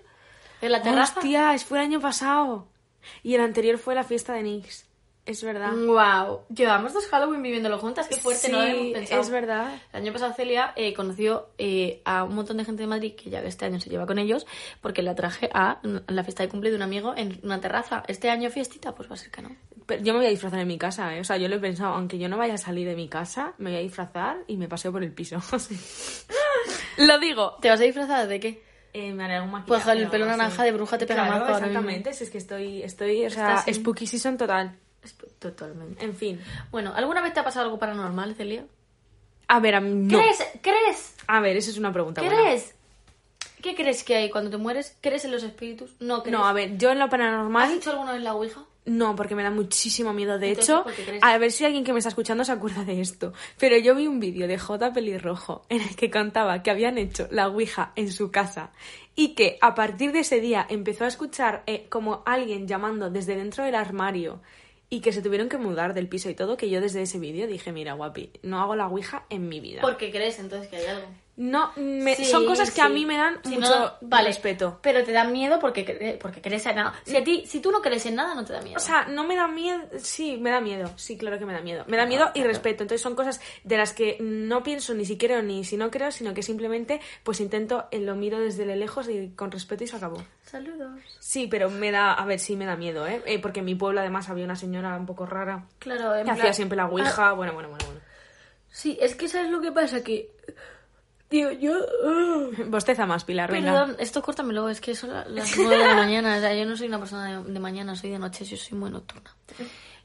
en 0.60 0.72
la 0.72 0.82
terraza. 0.82 1.14
Hostia, 1.20 1.54
es- 1.54 1.64
fue 1.64 1.78
el 1.78 1.84
año 1.84 2.00
pasado. 2.00 2.66
Y 3.22 3.34
el 3.34 3.40
anterior 3.40 3.78
fue 3.78 3.94
la 3.94 4.04
fiesta 4.04 4.32
de 4.34 4.42
Nix. 4.42 4.86
Es 5.28 5.44
verdad. 5.44 5.72
Wow, 5.74 6.40
llevamos 6.48 6.94
dos 6.94 7.06
Halloween 7.08 7.42
viviéndolo 7.42 7.78
juntas, 7.78 8.08
qué 8.08 8.16
fuerte, 8.16 8.46
Sí, 8.46 8.50
no 8.52 8.58
lo 8.58 8.64
habíamos 8.64 8.92
pensado. 8.92 9.20
es 9.20 9.28
verdad. 9.30 9.74
El 9.92 10.02
año 10.02 10.12
pasado 10.14 10.32
Celia 10.32 10.72
eh, 10.74 10.94
conoció 10.94 11.50
eh, 11.58 12.00
a 12.06 12.24
un 12.24 12.34
montón 12.34 12.56
de 12.56 12.64
gente 12.64 12.82
de 12.82 12.86
Madrid 12.86 13.14
que 13.14 13.28
ya 13.28 13.40
este 13.40 13.66
año 13.66 13.78
se 13.78 13.90
lleva 13.90 14.06
con 14.06 14.18
ellos, 14.18 14.46
porque 14.80 15.02
la 15.02 15.14
traje 15.14 15.50
a 15.52 15.80
la 15.82 16.24
fiesta 16.24 16.42
de 16.42 16.48
cumple 16.48 16.70
de 16.70 16.76
un 16.76 16.82
amigo 16.82 17.12
en 17.14 17.38
una 17.42 17.60
terraza. 17.60 18.02
Este 18.08 18.30
año 18.30 18.48
fiestita, 18.48 18.94
pues 18.94 19.10
va 19.10 19.14
a 19.14 19.18
ser 19.18 19.30
que 19.30 19.42
no. 19.42 19.54
Pero 19.84 20.02
yo 20.02 20.12
me 20.14 20.20
voy 20.20 20.26
a 20.28 20.30
disfrazar 20.30 20.60
en 20.60 20.68
mi 20.68 20.78
casa, 20.78 21.14
¿eh? 21.14 21.20
O 21.20 21.24
sea, 21.24 21.36
yo 21.36 21.48
lo 21.48 21.56
he 21.56 21.60
pensado, 21.60 21.92
aunque 21.92 22.18
yo 22.18 22.28
no 22.30 22.38
vaya 22.38 22.54
a 22.54 22.58
salir 22.58 22.88
de 22.88 22.96
mi 22.96 23.08
casa, 23.08 23.52
me 23.58 23.70
voy 23.70 23.78
a 23.80 23.82
disfrazar 23.82 24.38
y 24.46 24.56
me 24.56 24.66
paseo 24.68 24.92
por 24.92 25.02
el 25.02 25.12
piso. 25.12 25.36
Lo 26.98 27.18
digo. 27.18 27.56
¿Te 27.60 27.68
vas 27.70 27.80
a 27.80 27.84
disfrazar 27.84 28.26
de 28.28 28.40
qué? 28.40 28.62
Eh, 28.92 29.12
me 29.12 29.24
haré 29.24 29.34
algún 29.36 29.52
maquillaje. 29.52 29.84
Pues 29.84 29.96
el 29.98 30.08
pelo 30.08 30.26
naranja 30.26 30.64
de 30.64 30.72
bruja 30.72 30.98
te 30.98 31.06
pega 31.06 31.26
Claro, 31.26 31.48
exactamente. 31.48 32.12
Si 32.14 32.24
es 32.24 32.30
que 32.30 32.38
estoy, 32.38 32.82
estoy, 32.82 33.26
o 33.26 33.30
sea, 33.30 33.50
Estás 33.50 33.68
en- 33.68 33.74
spooky 33.74 34.06
season 34.06 34.36
total. 34.36 34.76
Totalmente. 35.38 36.04
En 36.04 36.14
fin. 36.14 36.40
Bueno, 36.70 36.92
¿alguna 36.94 37.22
vez 37.22 37.32
te 37.32 37.40
ha 37.40 37.44
pasado 37.44 37.66
algo 37.66 37.78
paranormal, 37.78 38.34
Celia? 38.34 38.66
A 39.46 39.60
ver, 39.60 39.74
a 39.74 39.80
mí 39.80 39.90
no. 39.94 40.18
¿Crees? 40.18 40.38
¿Crees? 40.62 41.14
A 41.26 41.40
ver, 41.40 41.56
esa 41.56 41.70
es 41.70 41.78
una 41.78 41.92
pregunta 41.92 42.20
buena. 42.20 42.36
¿Crees? 42.36 42.74
¿Qué 43.62 43.74
crees 43.74 44.04
que 44.04 44.14
hay 44.14 44.30
cuando 44.30 44.50
te 44.50 44.56
mueres? 44.56 44.96
¿Crees 45.00 45.24
en 45.24 45.32
los 45.32 45.42
espíritus? 45.42 45.96
No, 46.00 46.22
¿crees? 46.22 46.36
No, 46.36 46.46
a 46.46 46.52
ver, 46.52 46.76
yo 46.76 46.90
en 46.90 46.98
lo 46.98 47.04
¿Has 47.04 47.10
paranormal 47.10 47.72
hecho 47.72 47.90
alguna 47.90 48.12
vez 48.12 48.22
la 48.22 48.34
Ouija? 48.34 48.64
no, 48.88 49.14
porque 49.16 49.34
me 49.34 49.42
da 49.42 49.50
muchísimo 49.50 50.12
miedo. 50.12 50.38
De 50.38 50.50
Entonces, 50.50 50.98
hecho, 50.98 51.20
a 51.20 51.38
ver 51.38 51.52
si 51.52 51.64
alguien 51.64 51.84
que 51.84 51.92
me 51.92 51.98
está 51.98 52.08
escuchando 52.08 52.44
se 52.44 52.52
acuerda 52.52 52.84
de 52.84 53.00
esto. 53.00 53.32
Pero 53.58 53.76
yo 53.76 53.94
vi 53.94 54.06
un 54.06 54.18
vídeo 54.20 54.48
de 54.48 54.58
J. 54.58 54.92
Pelirrojo 54.92 55.62
en 55.68 55.82
el 55.82 55.94
que 55.94 56.10
contaba 56.10 56.62
que 56.62 56.70
habían 56.70 56.98
hecho 56.98 57.28
la 57.30 57.48
Ouija 57.48 57.92
en 57.96 58.10
su 58.12 58.30
casa 58.30 58.70
y 59.14 59.34
que 59.34 59.58
a 59.60 59.74
partir 59.74 60.12
de 60.12 60.20
ese 60.20 60.40
día 60.40 60.66
empezó 60.68 61.04
a 61.04 61.08
escuchar 61.08 61.62
eh, 61.66 61.86
como 61.88 62.22
alguien 62.24 62.66
llamando 62.66 63.10
desde 63.10 63.36
dentro 63.36 63.64
del 63.64 63.74
armario 63.74 64.40
y 64.90 65.00
que 65.00 65.12
se 65.12 65.22
tuvieron 65.22 65.48
que 65.48 65.58
mudar 65.58 65.94
del 65.94 66.08
piso 66.08 66.30
y 66.30 66.34
todo, 66.34 66.56
que 66.56 66.70
yo 66.70 66.80
desde 66.80 67.02
ese 67.02 67.18
vídeo 67.18 67.46
dije, 67.46 67.72
mira, 67.72 67.92
guapi, 67.92 68.30
no 68.42 68.60
hago 68.60 68.74
la 68.76 68.86
Ouija 68.86 69.26
en 69.30 69.48
mi 69.48 69.60
vida. 69.60 69.82
¿Por 69.82 69.96
qué 69.96 70.10
crees 70.10 70.38
entonces 70.38 70.68
que 70.68 70.76
hay 70.76 70.86
algo? 70.86 71.08
No, 71.40 71.70
me- 71.76 72.16
Sí, 72.16 72.24
son 72.24 72.44
cosas 72.46 72.72
que 72.72 72.80
a 72.82 72.88
mí 72.88 73.06
me 73.06 73.16
dan 73.16 73.38
Si 73.44 73.54
mucho 73.56 73.78
no, 73.78 73.92
vale, 74.00 74.26
respeto. 74.26 74.80
Pero 74.82 75.04
te 75.04 75.12
da 75.12 75.22
miedo 75.22 75.60
porque, 75.60 76.18
porque 76.20 76.40
crees 76.42 76.66
en 76.66 76.74
nada. 76.74 76.94
Si, 77.04 77.16
a 77.16 77.22
ti, 77.22 77.44
si 77.46 77.60
tú 77.60 77.70
no 77.70 77.80
crees 77.80 78.04
en 78.06 78.16
nada, 78.16 78.34
no 78.34 78.44
te 78.44 78.52
da 78.52 78.60
miedo. 78.60 78.76
O 78.76 78.80
sea, 78.80 79.04
no 79.06 79.22
me 79.22 79.36
da 79.36 79.46
miedo. 79.46 79.80
Sí, 79.98 80.36
me 80.36 80.50
da 80.50 80.60
miedo. 80.60 80.90
Sí, 80.96 81.16
claro 81.16 81.38
que 81.38 81.46
me 81.46 81.52
da 81.52 81.60
miedo. 81.60 81.84
Me 81.86 81.96
da 81.96 82.06
miedo 82.06 82.32
y 82.34 82.42
respeto. 82.42 82.82
Entonces 82.82 83.00
son 83.02 83.14
cosas 83.14 83.40
de 83.62 83.76
las 83.76 83.92
que 83.92 84.16
no 84.20 84.64
pienso 84.64 84.94
ni 84.94 85.04
si 85.04 85.16
quiero 85.16 85.40
ni 85.42 85.64
si 85.64 85.76
no 85.76 85.92
creo, 85.92 86.10
sino 86.10 86.34
que 86.34 86.42
simplemente 86.42 87.00
pues 87.22 87.38
intento, 87.38 87.86
eh, 87.92 88.00
lo 88.00 88.16
miro 88.16 88.40
desde 88.40 88.66
de 88.66 88.74
lejos 88.74 89.08
y 89.08 89.28
con 89.36 89.52
respeto 89.52 89.84
y 89.84 89.86
se 89.86 89.94
acabó. 89.96 90.20
Saludos. 90.42 90.98
Sí, 91.20 91.46
pero 91.46 91.70
me 91.70 91.92
da, 91.92 92.14
a 92.14 92.24
ver, 92.26 92.40
sí 92.40 92.56
me 92.56 92.64
da 92.66 92.74
miedo, 92.74 93.06
¿eh? 93.06 93.22
Eh, 93.26 93.38
porque 93.38 93.60
en 93.60 93.66
mi 93.66 93.76
pueblo 93.76 94.00
además 94.00 94.28
había 94.28 94.44
una 94.44 94.56
señora 94.56 94.96
un 94.96 95.06
poco 95.06 95.24
rara 95.24 95.66
Claro, 95.78 96.16
en 96.16 96.24
que 96.24 96.30
hacía 96.32 96.52
siempre 96.52 96.74
la 96.76 96.84
Ah, 96.84 96.88
ouija. 96.90 97.32
Bueno, 97.34 97.52
bueno, 97.52 97.68
bueno, 97.68 97.84
bueno. 97.86 98.00
sí, 98.70 98.98
es 99.00 99.14
que 99.14 99.28
¿sabes 99.28 99.50
lo 99.52 99.60
que 99.60 99.70
pasa? 99.70 100.02
Que... 100.02 100.36
Tío, 101.28 101.52
yo... 101.52 101.74
Bosteza 102.68 103.04
más, 103.06 103.24
Pilar, 103.24 103.52
venga. 103.52 103.72
Perdón, 103.72 103.96
esto 103.98 104.22
córtamelo, 104.22 104.68
es 104.70 104.80
que 104.80 104.94
son 104.94 105.10
la- 105.12 105.26
las 105.26 105.56
nueve 105.58 105.76
de 105.76 105.84
la 105.84 105.94
mañana. 105.94 106.36
O 106.36 106.40
sea, 106.40 106.54
yo 106.54 106.64
no 106.64 106.76
soy 106.76 106.88
una 106.88 106.98
persona 106.98 107.42
de, 107.42 107.52
de 107.52 107.60
mañana, 107.60 107.94
soy 107.96 108.10
de 108.10 108.18
noche, 108.18 108.44
yo 108.46 108.56
soy 108.56 108.78
muy 108.78 108.90
nocturna. 108.90 109.34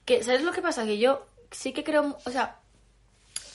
Que, 0.06 0.22
¿Sabes 0.24 0.44
lo 0.44 0.52
que 0.52 0.62
pasa? 0.62 0.84
Que 0.86 0.98
yo 0.98 1.26
sí 1.52 1.72
que 1.72 1.84
creo, 1.86 2.18
o 2.26 2.30
sea, 2.30 2.58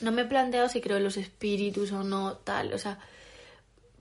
no 0.00 0.12
me 0.12 0.22
he 0.22 0.24
planteado 0.24 0.68
si 0.68 0.80
creo 0.80 0.96
en 0.96 1.04
los 1.04 1.16
espíritus 1.18 1.92
o 1.92 2.02
no, 2.04 2.36
tal, 2.36 2.72
o 2.72 2.78
sea, 2.78 2.98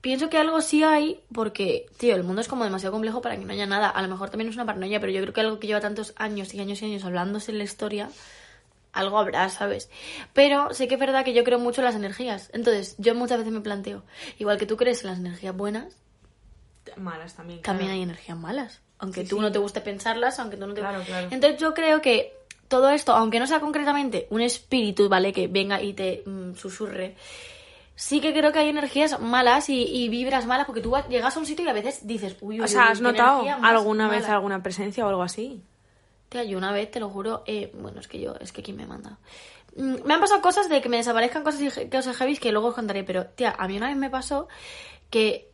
pienso 0.00 0.30
que 0.30 0.38
algo 0.38 0.60
sí 0.62 0.82
hay 0.82 1.20
porque, 1.34 1.86
tío, 1.98 2.14
el 2.14 2.24
mundo 2.24 2.40
es 2.40 2.48
como 2.48 2.64
demasiado 2.64 2.92
complejo 2.92 3.20
para 3.20 3.36
que 3.36 3.44
no 3.44 3.52
haya 3.52 3.66
nada. 3.66 3.90
A 3.90 4.00
lo 4.00 4.08
mejor 4.08 4.30
también 4.30 4.48
es 4.48 4.54
una 4.56 4.64
paranoia, 4.64 4.98
pero 5.00 5.12
yo 5.12 5.20
creo 5.20 5.34
que 5.34 5.40
algo 5.42 5.58
que 5.58 5.66
lleva 5.66 5.80
tantos 5.80 6.14
años 6.16 6.54
y 6.54 6.60
años 6.60 6.80
y 6.80 6.86
años 6.86 7.04
hablándose 7.04 7.50
en 7.52 7.58
la 7.58 7.64
historia, 7.64 8.08
algo 8.98 9.18
habrá, 9.18 9.48
¿sabes? 9.48 9.90
Pero 10.32 10.72
sé 10.74 10.88
que 10.88 10.94
es 10.94 11.00
verdad 11.00 11.24
que 11.24 11.32
yo 11.34 11.44
creo 11.44 11.58
mucho 11.58 11.80
en 11.80 11.86
las 11.86 11.94
energías. 11.94 12.50
Entonces, 12.52 12.94
yo 12.98 13.14
muchas 13.14 13.38
veces 13.38 13.52
me 13.52 13.60
planteo, 13.60 14.02
igual 14.38 14.58
que 14.58 14.66
tú 14.66 14.76
crees 14.76 15.02
en 15.04 15.10
las 15.10 15.18
energías 15.18 15.56
buenas, 15.56 15.96
Malas 16.96 17.34
también. 17.34 17.62
también 17.62 17.90
hay 17.90 18.02
energías 18.02 18.36
malas. 18.36 18.80
Aunque 18.98 19.22
Sí, 19.22 19.28
tú 19.28 19.36
sí. 19.36 19.42
no 19.42 19.52
te 19.52 19.58
guste 19.58 19.80
pensarlas, 19.80 20.38
aunque 20.40 20.56
tú 20.56 20.66
no 20.66 20.74
te... 20.74 20.80
Claro, 20.80 21.02
claro. 21.04 21.28
Entonces 21.30 21.60
yo 21.60 21.72
creo 21.74 22.00
que 22.00 22.34
todo 22.66 22.88
esto, 22.90 23.12
aunque 23.14 23.38
no 23.38 23.46
sea 23.46 23.60
concretamente 23.60 24.26
un 24.30 24.40
espíritu, 24.40 25.08
¿vale? 25.08 25.32
Que 25.32 25.46
venga 25.48 25.80
y 25.80 25.92
te 25.92 26.22
mm, 26.26 26.54
susurre, 26.54 27.14
sí 27.94 28.20
que 28.20 28.32
creo 28.32 28.52
que 28.52 28.58
hay 28.58 28.68
energías 28.70 29.20
malas 29.20 29.68
y, 29.68 29.82
y 29.84 30.08
vibras 30.08 30.46
malas 30.46 30.66
porque 30.66 30.80
tú 30.80 30.92
llegas 31.08 31.36
a 31.36 31.40
un 31.40 31.46
sitio 31.46 31.64
y 31.64 31.68
a 31.68 31.72
veces 31.72 32.06
dices, 32.06 32.36
uy, 32.40 32.58
uy, 32.58 32.64
O 32.64 32.68
sea, 32.68 32.86
uy, 32.86 32.92
¿has 32.92 33.00
notado 33.00 33.44
alguna 33.62 34.08
vez 34.08 34.22
mala". 34.22 34.34
alguna 34.34 34.62
presencia 34.62 35.04
o 35.06 35.08
algo 35.08 35.22
así? 35.22 35.62
Tía, 36.28 36.44
yo 36.44 36.58
una 36.58 36.72
vez, 36.72 36.90
te 36.90 37.00
lo 37.00 37.08
juro, 37.08 37.42
eh, 37.46 37.70
bueno, 37.74 38.00
es 38.00 38.08
que 38.08 38.20
yo, 38.20 38.34
es 38.40 38.52
que 38.52 38.62
quién 38.62 38.76
me 38.76 38.86
manda. 38.86 39.18
Mm, 39.76 39.96
Me 40.04 40.14
han 40.14 40.20
pasado 40.20 40.42
cosas 40.42 40.68
de 40.68 40.80
que 40.80 40.88
me 40.88 40.98
desaparezcan 40.98 41.42
cosas 41.42 41.78
que 41.78 41.98
os 41.98 42.16
heavy 42.16 42.36
que 42.36 42.52
luego 42.52 42.68
os 42.68 42.74
contaré, 42.74 43.04
pero 43.04 43.26
tía, 43.26 43.54
a 43.58 43.66
mí 43.68 43.76
una 43.76 43.88
vez 43.88 43.96
me 43.96 44.10
pasó 44.10 44.48
que 45.10 45.50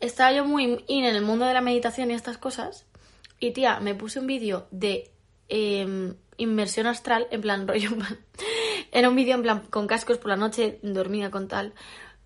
estaba 0.00 0.32
yo 0.32 0.44
muy 0.44 0.84
in 0.86 1.04
en 1.04 1.14
el 1.14 1.22
mundo 1.22 1.44
de 1.44 1.54
la 1.54 1.60
meditación 1.60 2.10
y 2.10 2.14
estas 2.14 2.38
cosas, 2.38 2.86
y 3.40 3.52
tía, 3.52 3.80
me 3.80 3.94
puse 3.94 4.20
un 4.20 4.26
vídeo 4.26 4.66
de 4.70 5.10
eh, 5.48 6.14
inmersión 6.36 6.86
astral, 6.86 7.26
en 7.30 7.40
plan 7.40 7.68
rollo, 7.68 7.90
era 8.92 9.08
un 9.08 9.16
vídeo 9.16 9.34
en 9.34 9.42
plan 9.42 9.60
con 9.70 9.86
cascos 9.86 10.18
por 10.18 10.28
la 10.30 10.36
noche, 10.36 10.78
dormida 10.82 11.30
con 11.30 11.48
tal, 11.48 11.74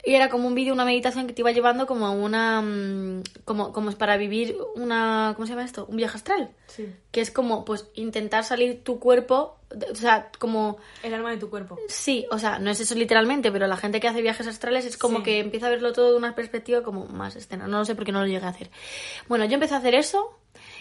y 0.05 0.15
era 0.15 0.29
como 0.31 0.47
un 0.47 0.55
vídeo, 0.55 0.73
una 0.73 0.85
meditación 0.85 1.27
que 1.27 1.33
te 1.33 1.43
iba 1.43 1.51
llevando 1.51 1.87
como 1.87 2.07
a 2.07 2.11
una, 2.11 2.63
mm, 2.63 3.23
como, 3.45 3.73
como 3.73 3.91
es 3.91 3.97
para 3.97 4.17
vivir 4.17 4.57
una, 4.77 5.33
¿cómo 5.35 5.45
se 5.47 5.53
llama 5.53 5.65
esto? 5.65 5.87
Un 5.87 5.97
viaje 5.97 6.17
astral 6.17 6.51
Sí. 6.67 6.95
que 7.11 7.21
es 7.21 7.31
como 7.31 7.65
pues 7.65 7.89
intentar 7.95 8.45
salir 8.45 8.85
tu 8.85 9.01
cuerpo, 9.01 9.59
o 9.91 9.95
sea, 9.97 10.31
como 10.39 10.79
El 11.03 11.13
alma 11.15 11.31
de 11.33 11.37
tu 11.39 11.51
cuerpo. 11.51 11.79
sí, 11.89 12.27
o 12.31 12.39
sea, 12.39 12.59
no 12.59 12.71
es 12.71 12.81
eso 12.81 12.95
literalmente, 12.95 13.51
pero 13.53 13.67
la 13.67 13.77
gente 13.77 14.01
que 14.01 14.09
hace 14.09 14.23
viajes 14.23 14.47
astrales 14.47 14.85
es 14.87 14.97
como 14.97 15.19
Sí. 15.19 15.25
que 15.25 15.39
empieza 15.41 15.67
a 15.67 15.71
verlo 15.71 15.93
todo 15.93 16.13
de 16.13 16.17
una 16.17 16.35
perspectiva 16.35 16.83
como 16.83 17.07
más 17.07 17.35
escena, 17.37 17.67
no 17.67 17.79
lo 17.79 17.85
sé 17.85 17.95
porque 17.95 18.13
no 18.13 18.21
lo 18.21 18.27
llegué 18.27 18.45
a 18.47 18.51
hacer. 18.51 18.71
Bueno, 19.29 19.45
yo 19.47 19.55
empecé 19.55 19.75
a 19.75 19.79
hacer 19.79 19.95
eso 19.95 20.39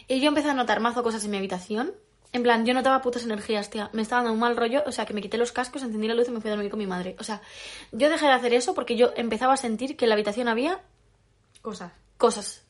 y 0.07 0.21
yo 0.21 0.27
empecé 0.29 0.50
a 0.50 0.53
notar 0.53 0.79
mazo 0.79 1.01
cosas 1.03 1.24
en 1.25 1.31
mi 1.31 1.38
habitación. 1.38 1.93
En 2.34 2.43
plan, 2.43 2.65
yo 2.65 2.74
notaba 2.74 3.01
putas 3.01 3.24
energías, 3.24 3.69
tía. 3.69 3.89
Me 3.93 4.01
estaba 4.01 4.22
dando 4.22 4.34
un 4.34 4.39
mal 4.39 4.57
rollo, 4.57 4.84
o 4.86 4.91
sea, 4.91 5.05
que 5.05 5.13
me 5.13 5.22
quité 5.22 5.38
los 5.38 5.51
cascos, 5.51 5.81
encendí 5.84 6.07
la 6.07 6.13
luz 6.13 6.27
y 6.27 6.31
me 6.31 6.41
fui 6.41 6.50
a 6.50 6.53
dormir 6.53 6.69
con 6.69 6.77
mi 6.79 6.86
madre. 6.88 7.15
O 7.19 7.24
sea, 7.24 7.41
yo 7.91 8.10
dejé 8.10 8.25
de 8.27 8.34
hacer 8.34 8.53
eso 8.53 8.74
porque 8.74 8.96
yo 8.98 9.12
empezaba 9.15 9.53
a 9.53 9.57
sentir 9.57 9.96
que 9.96 10.05
en 10.05 10.10
la 10.10 10.15
habitación 10.15 10.48
había 10.48 10.81
Cosas. 11.62 11.91
cosas. 12.17 12.63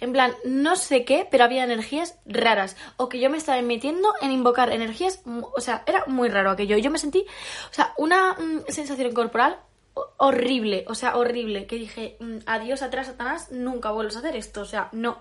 En 0.00 0.12
plan, 0.12 0.34
no 0.44 0.76
sé 0.76 1.04
qué, 1.04 1.28
pero 1.30 1.44
había 1.44 1.62
energías 1.64 2.18
raras. 2.26 2.76
O 2.96 3.08
que 3.08 3.20
yo 3.20 3.28
me 3.30 3.36
estaba 3.36 3.60
metiendo 3.62 4.12
en 4.22 4.32
invocar 4.32 4.72
energías. 4.72 5.20
O 5.26 5.60
sea, 5.60 5.82
era 5.86 6.04
muy 6.06 6.28
raro 6.28 6.50
aquello. 6.50 6.76
Yo 6.78 6.90
me 6.90 6.98
sentí, 6.98 7.24
o 7.70 7.74
sea, 7.74 7.92
una 7.98 8.32
mm, 8.34 8.64
sensación 8.68 9.12
corporal 9.12 9.58
ho- 9.94 10.10
horrible. 10.16 10.84
O 10.88 10.94
sea, 10.94 11.16
horrible. 11.16 11.66
Que 11.66 11.76
dije, 11.76 12.16
mm, 12.18 12.38
adiós 12.46 12.80
atrás, 12.82 13.08
Satanás, 13.08 13.50
nunca 13.52 13.90
vuelves 13.90 14.16
a 14.16 14.20
hacer 14.20 14.36
esto. 14.36 14.62
O 14.62 14.66
sea, 14.66 14.88
no. 14.92 15.18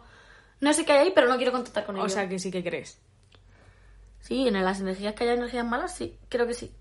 No 0.62 0.74
sé 0.74 0.86
qué 0.86 0.94
hay 0.94 1.00
ahí, 1.08 1.12
pero 1.14 1.28
no 1.28 1.36
quiero 1.38 1.52
contactar 1.52 1.86
con 1.86 1.96
O 1.98 2.00
ello. 2.00 2.10
sea 2.10 2.28
que 2.30 2.40
sí 2.40 2.50
que 2.50 2.64
crees. 2.64 3.00
Sí, 4.28 4.48
en 4.48 4.62
las 4.64 4.80
energías 4.82 5.14
que 5.16 5.24
haya 5.24 5.34
energías 5.34 5.66
malas, 5.66 5.96
sí, 5.96 6.18
creo 6.30 6.46
que 6.48 6.54
sí. 6.54 6.72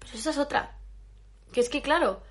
Pero 0.00 0.12
esa 0.14 0.30
es 0.30 0.38
otra. 0.38 0.72
Que 1.52 1.60
es 1.60 1.68
que, 1.68 1.82
claro, 1.82 2.22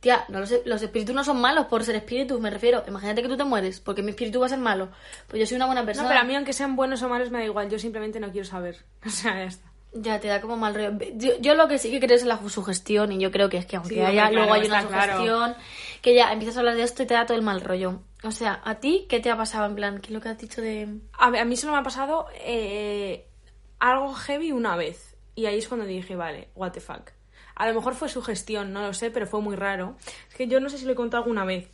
tía, 0.00 0.24
no 0.28 0.40
lo 0.40 0.46
sé, 0.46 0.62
los 0.64 0.82
espíritus 0.82 1.14
no 1.14 1.22
son 1.24 1.40
malos 1.40 1.66
por 1.66 1.84
ser 1.84 1.94
espíritus, 1.94 2.40
me 2.40 2.50
refiero. 2.50 2.82
Imagínate 2.88 3.22
que 3.22 3.28
tú 3.28 3.36
te 3.36 3.44
mueres, 3.44 3.80
porque 3.80 4.02
mi 4.02 4.10
espíritu 4.10 4.40
va 4.40 4.46
a 4.46 4.48
ser 4.48 4.58
malo. 4.58 4.88
Pues 5.28 5.38
yo 5.40 5.46
soy 5.46 5.56
una 5.56 5.66
buena 5.66 5.84
persona. 5.84 6.08
No, 6.08 6.08
pero 6.10 6.20
a 6.20 6.24
mí 6.24 6.34
aunque 6.34 6.52
sean 6.52 6.74
buenos 6.74 7.00
o 7.02 7.08
malos 7.08 7.30
me 7.30 7.38
da 7.38 7.44
igual, 7.44 7.70
yo 7.70 7.78
simplemente 7.78 8.18
no 8.20 8.30
quiero 8.32 8.46
saber. 8.46 8.84
O 9.06 9.10
sea, 9.10 9.34
ya 9.34 9.44
está. 9.44 9.70
Ya 9.96 10.18
te 10.18 10.26
da 10.26 10.40
como 10.40 10.56
mal 10.56 10.74
rollo. 10.74 10.98
Yo, 11.14 11.38
yo 11.40 11.54
lo 11.54 11.68
que 11.68 11.78
sí 11.78 11.88
que 11.92 12.00
creo 12.00 12.16
es 12.16 12.22
en 12.22 12.28
la 12.28 12.48
sugestión 12.48 13.12
y 13.12 13.20
yo 13.20 13.30
creo 13.30 13.48
que 13.48 13.58
es 13.58 13.66
que 13.66 13.76
aunque 13.76 13.94
Sí, 13.94 14.00
haya, 14.00 14.28
luego 14.32 14.52
hay 14.52 14.66
una 14.66 14.84
claro. 14.84 15.12
sugestión, 15.18 15.54
que 16.02 16.16
ya 16.16 16.32
empiezas 16.32 16.56
a 16.56 16.60
hablar 16.60 16.74
de 16.74 16.82
esto 16.82 17.04
y 17.04 17.06
te 17.06 17.14
da 17.14 17.24
todo 17.26 17.36
el 17.36 17.44
mal 17.44 17.60
rollo. 17.60 18.00
O 18.24 18.32
sea, 18.32 18.60
¿a 18.64 18.74
ti 18.80 19.06
qué 19.08 19.20
te 19.20 19.30
ha 19.30 19.36
pasado 19.36 19.66
en 19.66 19.76
plan? 19.76 20.00
¿Qué 20.00 20.08
es 20.08 20.12
lo 20.12 20.20
que 20.20 20.30
has 20.30 20.38
dicho 20.38 20.60
de...? 20.60 20.88
A, 21.16 21.26
a 21.28 21.44
mí 21.44 21.56
solo 21.56 21.74
me 21.74 21.78
ha 21.78 21.82
pasado 21.84 22.26
eh, 22.40 23.28
algo 23.78 24.14
heavy 24.14 24.52
una 24.52 24.76
vez. 24.76 25.16
Y 25.34 25.46
ahí 25.46 25.58
es 25.58 25.68
cuando 25.68 25.86
dije, 25.86 26.16
vale, 26.16 26.48
what 26.54 26.72
the 26.72 26.80
fuck. 26.80 27.10
A 27.56 27.68
lo 27.68 27.74
mejor 27.74 27.94
fue 27.94 28.08
su 28.08 28.22
gestión, 28.22 28.72
no 28.72 28.82
lo 28.82 28.92
sé, 28.94 29.10
pero 29.10 29.26
fue 29.26 29.40
muy 29.40 29.56
raro. 29.56 29.96
Es 30.28 30.34
que 30.34 30.46
yo 30.48 30.60
no 30.60 30.68
sé 30.68 30.78
si 30.78 30.84
lo 30.86 30.92
he 30.92 30.96
contado 30.96 31.22
alguna 31.22 31.44
vez. 31.44 31.70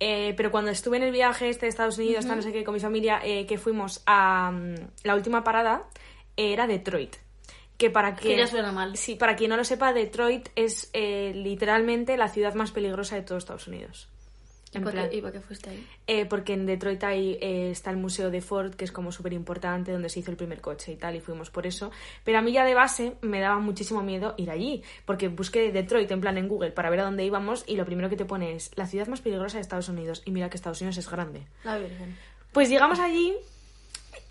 eh, 0.00 0.32
pero 0.36 0.50
cuando 0.50 0.70
estuve 0.70 0.96
en 0.98 1.02
el 1.02 1.12
viaje 1.12 1.48
este 1.48 1.66
de 1.66 1.70
Estados 1.70 1.98
Unidos, 1.98 2.24
tal, 2.26 2.36
no 2.36 2.42
sé 2.42 2.52
qué, 2.52 2.62
con 2.64 2.72
mi 2.74 2.80
familia, 2.80 3.20
eh, 3.24 3.46
que 3.46 3.58
fuimos 3.58 4.02
a 4.06 4.50
mm, 4.52 4.74
la 5.04 5.14
última 5.14 5.42
parada, 5.42 5.88
eh, 6.36 6.52
era 6.52 6.66
Detroit. 6.66 7.16
Que 7.76 7.90
para 7.90 8.14
que, 8.14 8.28
Que 8.28 8.36
ya 8.36 8.46
suena 8.46 8.72
mal. 8.72 8.96
Sí, 8.96 9.14
para 9.16 9.36
quien 9.36 9.50
no 9.50 9.56
lo 9.56 9.64
sepa, 9.64 9.92
Detroit 9.92 10.48
es 10.56 10.90
literalmente 10.94 12.16
la 12.16 12.28
ciudad 12.28 12.54
más 12.54 12.70
peligrosa 12.72 13.16
de 13.16 13.22
todo 13.22 13.38
Estados 13.38 13.68
Unidos. 13.68 14.08
¿Y 14.74 14.78
por, 14.80 14.92
plan- 14.92 15.08
qué, 15.08 15.16
y 15.16 15.20
por 15.22 15.32
qué 15.32 15.40
fuiste 15.40 15.70
ahí? 15.70 15.86
eh, 16.06 16.26
porque 16.26 16.52
en 16.52 16.66
Detroit 16.66 17.02
ahí 17.04 17.38
eh, 17.40 17.70
está 17.70 17.90
el 17.90 17.96
Museo 17.96 18.30
de 18.30 18.40
Ford, 18.42 18.74
que 18.74 18.84
es 18.84 18.92
como 18.92 19.12
súper 19.12 19.32
importante, 19.32 19.92
donde 19.92 20.08
se 20.10 20.20
hizo 20.20 20.30
el 20.30 20.36
primer 20.36 20.60
coche 20.60 20.92
y 20.92 20.96
tal, 20.96 21.16
y 21.16 21.20
fuimos 21.20 21.48
por 21.50 21.66
eso. 21.66 21.90
Pero 22.24 22.38
a 22.38 22.42
mí 22.42 22.52
ya 22.52 22.64
de 22.64 22.74
base 22.74 23.14
me 23.22 23.40
daba 23.40 23.58
muchísimo 23.60 24.02
miedo 24.02 24.34
ir 24.36 24.50
allí, 24.50 24.82
porque 25.06 25.28
busqué 25.28 25.72
Detroit 25.72 26.10
en 26.10 26.20
plan 26.20 26.36
en 26.36 26.48
Google 26.48 26.72
para 26.72 26.90
ver 26.90 27.00
a 27.00 27.04
dónde 27.04 27.24
íbamos, 27.24 27.64
y 27.66 27.76
lo 27.76 27.86
primero 27.86 28.10
que 28.10 28.16
te 28.16 28.26
pone 28.26 28.54
es 28.56 28.70
la 28.76 28.86
ciudad 28.86 29.06
más 29.08 29.20
peligrosa 29.22 29.56
de 29.56 29.62
Estados 29.62 29.88
Unidos, 29.88 30.22
y 30.26 30.32
mira 30.32 30.50
que 30.50 30.56
Estados 30.56 30.80
Unidos 30.82 30.98
es 30.98 31.08
grande. 31.10 31.42
La 31.64 31.78
Virgen. 31.78 32.16
Pues 32.52 32.68
llegamos 32.68 32.98
allí 32.98 33.34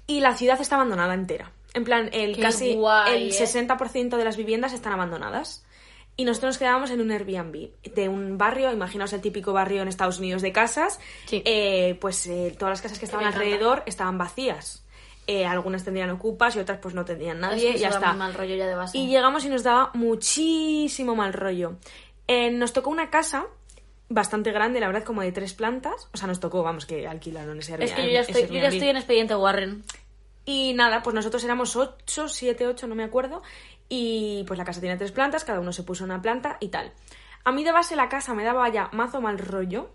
y 0.08 0.20
la 0.22 0.36
ciudad 0.36 0.60
está 0.62 0.76
abandonada 0.76 1.14
entera. 1.14 1.52
En 1.74 1.84
plan, 1.84 2.10
el 2.14 2.36
Qué 2.36 2.42
casi 2.42 2.74
guay, 2.76 3.28
el 3.28 3.30
¿eh? 3.32 3.38
60% 3.40 4.18
de 4.18 4.24
las 4.24 4.38
viviendas 4.38 4.74
están 4.74 4.94
abandonadas. 4.94 5.64
Y 6.20 6.26
nosotros 6.26 6.50
nos 6.50 6.58
quedábamos 6.58 6.90
en 6.90 7.00
un 7.00 7.12
Airbnb 7.12 7.70
de 7.94 8.10
un 8.10 8.40
barrio, 8.40 8.74
imaginaos 8.74 9.14
el 9.14 9.22
típico 9.22 9.54
barrio 9.54 9.84
en 9.84 9.88
Estados 9.88 10.18
Unidos 10.18 10.42
de 10.42 10.52
casas. 10.52 11.00
Sí. 11.26 11.44
Eh, 11.46 11.96
pues 12.02 12.26
eh, 12.26 12.56
todas 12.58 12.72
las 12.72 12.82
casas 12.82 12.98
que 12.98 13.06
estaban 13.06 13.28
alrededor 13.28 13.84
estaban 13.86 14.18
vacías. 14.18 14.84
Eh, 15.28 15.46
algunas 15.46 15.84
tendrían 15.84 16.10
ocupas 16.10 16.56
y 16.56 16.60
otras 16.60 16.80
pues 16.80 16.96
no 16.96 17.06
tendrían 17.06 17.40
nadie. 17.40 17.74
que 17.74 17.80
ya 17.80 17.90
está. 17.90 18.10
muy 18.10 18.18
mal 18.18 18.34
rollo 18.34 18.56
ya 18.56 18.66
de 18.66 18.74
base. 18.74 18.98
Y 18.98 19.08
llegamos 19.08 19.46
y 19.46 19.50
nos 19.50 19.62
daba 19.62 19.92
muchísimo 19.94 21.16
mal 21.16 21.34
rollo. 21.34 21.76
Nos 22.28 22.74
tocó 22.74 22.90
una 22.90 23.12
casa 23.12 23.46
bastante 24.10 24.52
grande, 24.52 24.80
la 24.80 24.88
verdad, 24.88 25.04
como 25.04 25.22
de 25.22 25.32
tres 25.32 25.54
plantas. 25.54 26.10
O 26.14 26.18
sea, 26.18 26.28
nos 26.28 26.40
tocó, 26.40 26.64
vamos, 26.64 26.88
que 26.88 27.08
alquilaron 27.08 27.60
ese 27.60 27.76
es 27.84 27.94
que 27.94 28.06
yo 28.06 28.10
ya, 28.10 28.22
estoy, 28.22 28.48
yo 28.48 28.54
ya 28.54 28.54
Airbnb. 28.54 28.74
estoy 28.74 28.90
en 28.90 28.98
expediente 28.98 29.36
Warren. 29.36 29.84
Y 30.46 30.74
nada, 30.74 31.04
pues 31.04 31.14
nosotros 31.14 31.44
éramos 31.44 31.76
ocho, 31.76 32.30
siete, 32.30 32.68
ocho, 32.68 32.88
no 32.88 32.96
me 32.96 33.04
acuerdo. 33.04 33.44
Y 33.90 34.44
pues 34.48 34.58
la 34.58 34.66
casa 34.66 34.82
tenía 34.82 34.98
tres 34.98 35.12
plantas, 35.12 35.46
cada 35.46 35.60
uno 35.60 35.72
se 35.72 35.84
puso 35.84 36.04
una 36.04 36.22
planta 36.22 36.58
y 36.60 36.70
tal. 36.70 36.92
A 37.44 37.52
mí 37.52 37.64
de 37.64 37.72
base 37.72 37.96
la 37.96 38.10
casa 38.10 38.34
me 38.34 38.44
daba 38.44 38.68
ya 38.70 38.90
mazo 38.92 39.22
mal 39.22 39.38
rollo. 39.40 39.92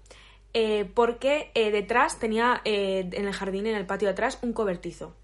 eh, 0.54 0.84
porque 0.94 1.50
eh, 1.54 1.70
detrás 1.70 2.18
tenía, 2.18 2.60
eh, 2.64 3.08
en 3.12 3.26
el 3.26 3.32
jardín, 3.32 3.66
en 3.66 3.76
el 3.76 3.86
patio 3.86 4.08
de 4.08 4.12
atrás, 4.12 4.38
un 4.42 4.52
cobertizo. 4.52 5.14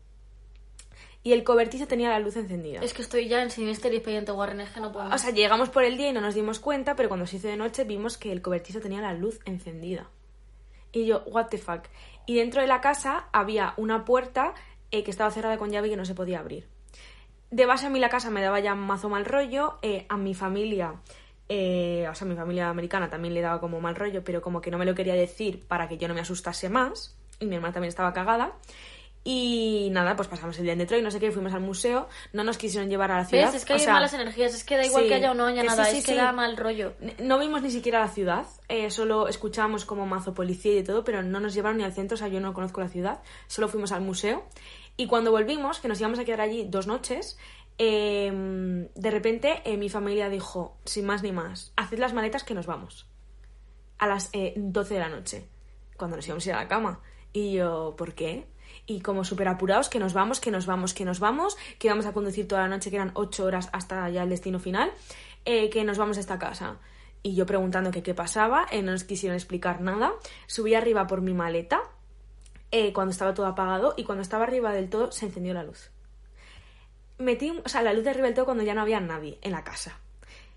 Y 1.22 1.32
el 1.32 1.44
cobertizo 1.44 1.87
tenía 1.87 2.08
la 2.08 2.18
luz 2.18 2.37
encendida. 2.37 2.80
Es 2.80 2.94
que 2.94 3.02
estoy 3.02 3.28
ya 3.28 3.42
en 3.42 3.50
Sinister 3.50 3.92
y 3.92 3.96
expediente 3.96 4.32
Warren, 4.32 4.60
es 4.60 4.70
que 4.70 4.80
no 4.80 4.92
puedo 4.92 5.12
O 5.12 5.18
sea, 5.18 5.30
llegamos 5.30 5.68
por 5.68 5.84
el 5.84 5.98
día 5.98 6.08
y 6.08 6.12
no 6.12 6.20
nos 6.20 6.34
dimos 6.34 6.60
cuenta, 6.60 6.96
pero 6.96 7.08
cuando 7.08 7.26
se 7.26 7.37
hizo 7.37 7.48
de 7.48 7.56
noche 7.56 7.84
vimos 7.84 8.16
que 8.16 8.32
el 8.32 8.40
cobertizo 8.40 8.80
tenía 8.80 9.02
la 9.02 9.12
luz 9.12 9.40
encendida. 9.44 10.08
Y 10.92 11.04
yo, 11.04 11.25
what 11.26 11.48
the 11.48 11.58
fuck. 11.58 11.82
Y 12.25 12.37
dentro 12.37 12.62
de 12.62 12.68
la 12.68 12.80
casa 12.80 13.28
había 13.32 13.75
una 13.76 14.04
puerta 14.06 14.54
que 14.90 15.04
estaba 15.06 15.30
cerrada 15.30 15.58
con 15.58 15.70
llave 15.70 15.88
y 15.88 15.90
que 15.90 15.96
no 15.96 16.06
se 16.06 16.14
podía 16.14 16.38
abrir. 16.38 16.66
De 17.50 17.66
base 17.66 17.86
a 17.86 17.90
mí 17.90 17.98
la 17.98 18.08
casa 18.08 18.30
me 18.30 18.42
daba 18.42 18.60
ya 18.60 18.74
mazo 18.74 19.08
mal 19.08 19.24
rollo, 19.24 19.78
eh, 19.82 20.06
a 20.08 20.16
mi 20.16 20.34
familia, 20.34 20.94
eh, 21.48 22.06
o 22.10 22.14
sea, 22.14 22.26
a 22.26 22.28
mi 22.28 22.36
familia 22.36 22.68
americana 22.68 23.08
también 23.08 23.32
le 23.32 23.40
daba 23.40 23.58
como 23.60 23.80
mal 23.80 23.96
rollo, 23.96 24.22
pero 24.22 24.42
como 24.42 24.60
que 24.60 24.70
no 24.70 24.78
me 24.78 24.84
lo 24.84 24.94
quería 24.94 25.14
decir 25.14 25.64
para 25.66 25.88
que 25.88 25.96
yo 25.96 26.08
no 26.08 26.14
me 26.14 26.20
asustase 26.20 26.68
más, 26.68 27.16
y 27.40 27.46
mi 27.46 27.56
hermana 27.56 27.72
también 27.72 27.88
estaba 27.88 28.12
cagada. 28.12 28.52
Y 29.24 29.88
nada, 29.92 30.16
pues 30.16 30.28
pasamos 30.28 30.56
el 30.58 30.64
día 30.64 30.72
en 30.72 30.78
Detroit, 30.78 31.02
no 31.04 31.10
sé 31.10 31.20
qué, 31.20 31.30
fuimos 31.30 31.52
al 31.52 31.60
museo, 31.60 32.08
no 32.32 32.44
nos 32.44 32.56
quisieron 32.56 32.88
llevar 32.88 33.10
a 33.10 33.18
la 33.18 33.24
ciudad. 33.24 33.46
¿Ves? 33.46 33.56
Es 33.56 33.64
que 33.66 33.74
o 33.74 33.76
hay 33.76 33.82
sea, 33.82 33.94
malas 33.94 34.14
energías, 34.14 34.54
es 34.54 34.64
que 34.64 34.76
da 34.76 34.86
igual 34.86 35.02
sí, 35.02 35.08
que 35.08 35.14
haya 35.16 35.32
o 35.32 35.34
no 35.34 35.46
haya 35.46 35.62
sí, 35.62 35.66
nada, 35.66 35.84
sí, 35.84 35.98
es 35.98 36.06
que 36.06 36.14
da 36.14 36.32
mal 36.32 36.56
rollo. 36.56 36.94
no 37.18 37.38
vimos 37.38 37.60
ni 37.60 37.70
siquiera 37.70 38.00
la 38.00 38.08
ciudad, 38.08 38.46
eh, 38.68 38.90
solo 38.90 39.28
escuchábamos 39.28 39.84
como 39.84 40.06
mazo 40.06 40.32
policía 40.32 40.78
y 40.78 40.82
todo, 40.82 41.04
pero 41.04 41.22
no 41.22 41.40
nos 41.40 41.52
llevaron 41.52 41.78
ni 41.78 41.84
al 41.84 41.92
centro, 41.92 42.14
o 42.14 42.18
sea, 42.18 42.28
yo 42.28 42.40
no 42.40 42.54
conozco 42.54 42.80
la 42.80 42.88
ciudad, 42.88 43.20
solo 43.48 43.68
fuimos 43.68 43.92
al 43.92 44.00
museo. 44.00 44.44
Y 45.00 45.06
cuando 45.06 45.30
volvimos, 45.30 45.78
que 45.78 45.86
nos 45.86 46.00
íbamos 46.00 46.18
a 46.18 46.24
quedar 46.24 46.40
allí 46.40 46.66
dos 46.68 46.88
noches, 46.88 47.38
eh, 47.78 48.32
de 48.92 49.10
repente 49.12 49.62
eh, 49.64 49.76
mi 49.76 49.88
familia 49.88 50.28
dijo, 50.28 50.76
sin 50.84 51.06
más 51.06 51.22
ni 51.22 51.30
más, 51.30 51.72
haced 51.76 52.00
las 52.00 52.12
maletas 52.12 52.42
que 52.42 52.52
nos 52.52 52.66
vamos. 52.66 53.08
A 53.98 54.08
las 54.08 54.28
eh, 54.32 54.54
12 54.56 54.94
de 54.94 55.00
la 55.00 55.08
noche, 55.08 55.48
cuando 55.96 56.16
nos 56.16 56.26
íbamos 56.26 56.44
a 56.44 56.48
ir 56.48 56.54
a 56.56 56.62
la 56.62 56.68
cama. 56.68 57.00
Y 57.32 57.52
yo, 57.52 57.94
¿por 57.96 58.14
qué? 58.14 58.48
Y 58.86 59.00
como 59.00 59.22
súper 59.22 59.46
apurados, 59.46 59.88
que 59.88 60.00
nos 60.00 60.14
vamos, 60.14 60.40
que 60.40 60.50
nos 60.50 60.66
vamos, 60.66 60.94
que 60.94 61.04
nos 61.04 61.20
vamos, 61.20 61.56
que 61.78 61.88
vamos 61.88 62.06
a 62.06 62.12
conducir 62.12 62.48
toda 62.48 62.62
la 62.62 62.68
noche, 62.68 62.90
que 62.90 62.96
eran 62.96 63.12
ocho 63.14 63.44
horas 63.44 63.70
hasta 63.72 64.10
ya 64.10 64.24
el 64.24 64.30
destino 64.30 64.58
final, 64.58 64.90
eh, 65.44 65.70
que 65.70 65.84
nos 65.84 65.96
vamos 65.96 66.16
a 66.16 66.20
esta 66.20 66.40
casa. 66.40 66.78
Y 67.22 67.36
yo 67.36 67.46
preguntando 67.46 67.92
que 67.92 68.02
qué 68.02 68.14
pasaba, 68.14 68.66
eh, 68.72 68.82
no 68.82 68.92
nos 68.92 69.04
quisieron 69.04 69.36
explicar 69.36 69.80
nada. 69.80 70.12
Subí 70.48 70.74
arriba 70.74 71.06
por 71.06 71.20
mi 71.20 71.34
maleta, 71.34 71.82
eh, 72.70 72.92
cuando 72.92 73.12
estaba 73.12 73.34
todo 73.34 73.46
apagado, 73.46 73.94
y 73.96 74.04
cuando 74.04 74.22
estaba 74.22 74.44
arriba 74.44 74.72
del 74.72 74.88
todo 74.90 75.10
se 75.12 75.26
encendió 75.26 75.54
la 75.54 75.64
luz. 75.64 75.90
Metí, 77.18 77.50
un- 77.50 77.62
o 77.64 77.68
sea, 77.68 77.82
la 77.82 77.92
luz 77.92 78.04
de 78.04 78.10
arriba 78.10 78.26
del 78.26 78.34
todo 78.34 78.44
cuando 78.44 78.62
ya 78.62 78.75
no 78.75 78.82
había 78.82 79.00
nadie 79.00 79.38
en 79.42 79.52
la 79.52 79.64
casa. 79.64 79.98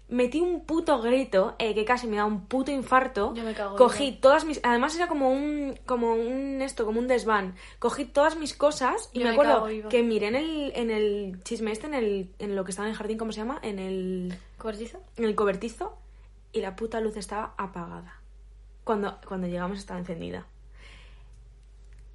Metí 0.10 0.42
un 0.42 0.66
puto 0.66 1.02
grito 1.02 1.56
eh, 1.58 1.74
que 1.74 1.86
casi 1.86 2.06
me 2.06 2.18
da 2.18 2.26
un 2.26 2.46
puto 2.46 2.70
infarto. 2.70 3.34
Yo 3.34 3.44
me 3.44 3.54
cago 3.54 3.72
en 3.72 3.78
Cogí 3.78 4.12
todas 4.12 4.44
mis. 4.44 4.60
Además 4.62 4.94
era 4.98 5.08
como 5.08 5.32
un. 5.32 5.80
como 5.86 6.14
un 6.14 6.62
esto, 6.62 6.86
como 6.86 7.00
un 7.00 7.08
desván. 7.08 7.56
Cogí 7.80 8.04
todas 8.04 8.36
mis 8.36 8.54
cosas 8.54 9.10
y 9.14 9.20
Yo 9.20 9.24
me 9.26 9.30
me 9.32 9.36
acuerdo 9.36 9.90
que 9.90 10.04
miré 10.04 10.28
en 10.28 10.36
el, 10.36 10.74
en 10.76 10.92
el 10.92 11.42
chisme 11.44 11.72
este, 11.72 11.88
en 11.88 11.94
el. 11.94 12.36
en 12.40 12.58
lo 12.58 12.66
que 12.66 12.72
estaba 12.72 12.88
en 12.88 12.92
el 12.92 12.98
jardín, 12.98 13.18
¿cómo 13.18 13.32
se 13.32 13.38
llama? 13.40 13.58
En 13.64 13.80
el. 13.80 14.38
¿Cobertizo? 14.58 15.00
en 15.16 15.24
el 15.24 15.34
cobertizo. 15.34 15.98
Y 16.52 16.60
la 16.60 16.76
puta 16.76 17.00
luz 17.00 17.16
estaba 17.16 17.54
apagada. 17.58 18.20
Cuando, 18.84 19.18
cuando 19.26 19.48
llegamos 19.48 19.80
estaba 19.80 20.00
encendida. 20.02 20.46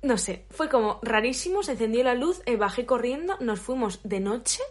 No 0.07 0.19
sé, 0.19 0.45
fue 0.51 0.69
como 0.69 1.01
rarísimo, 1.03 1.65
se 1.65 1.73
encendió 1.73 2.05
la 2.05 2.15
luz, 2.15 2.41
eh, 2.47 2.55
bajé 2.55 2.87
corriendo, 2.87 3.37
nos 3.41 3.59
fuimos 3.59 3.99
de 4.05 4.21
noche 4.21 4.63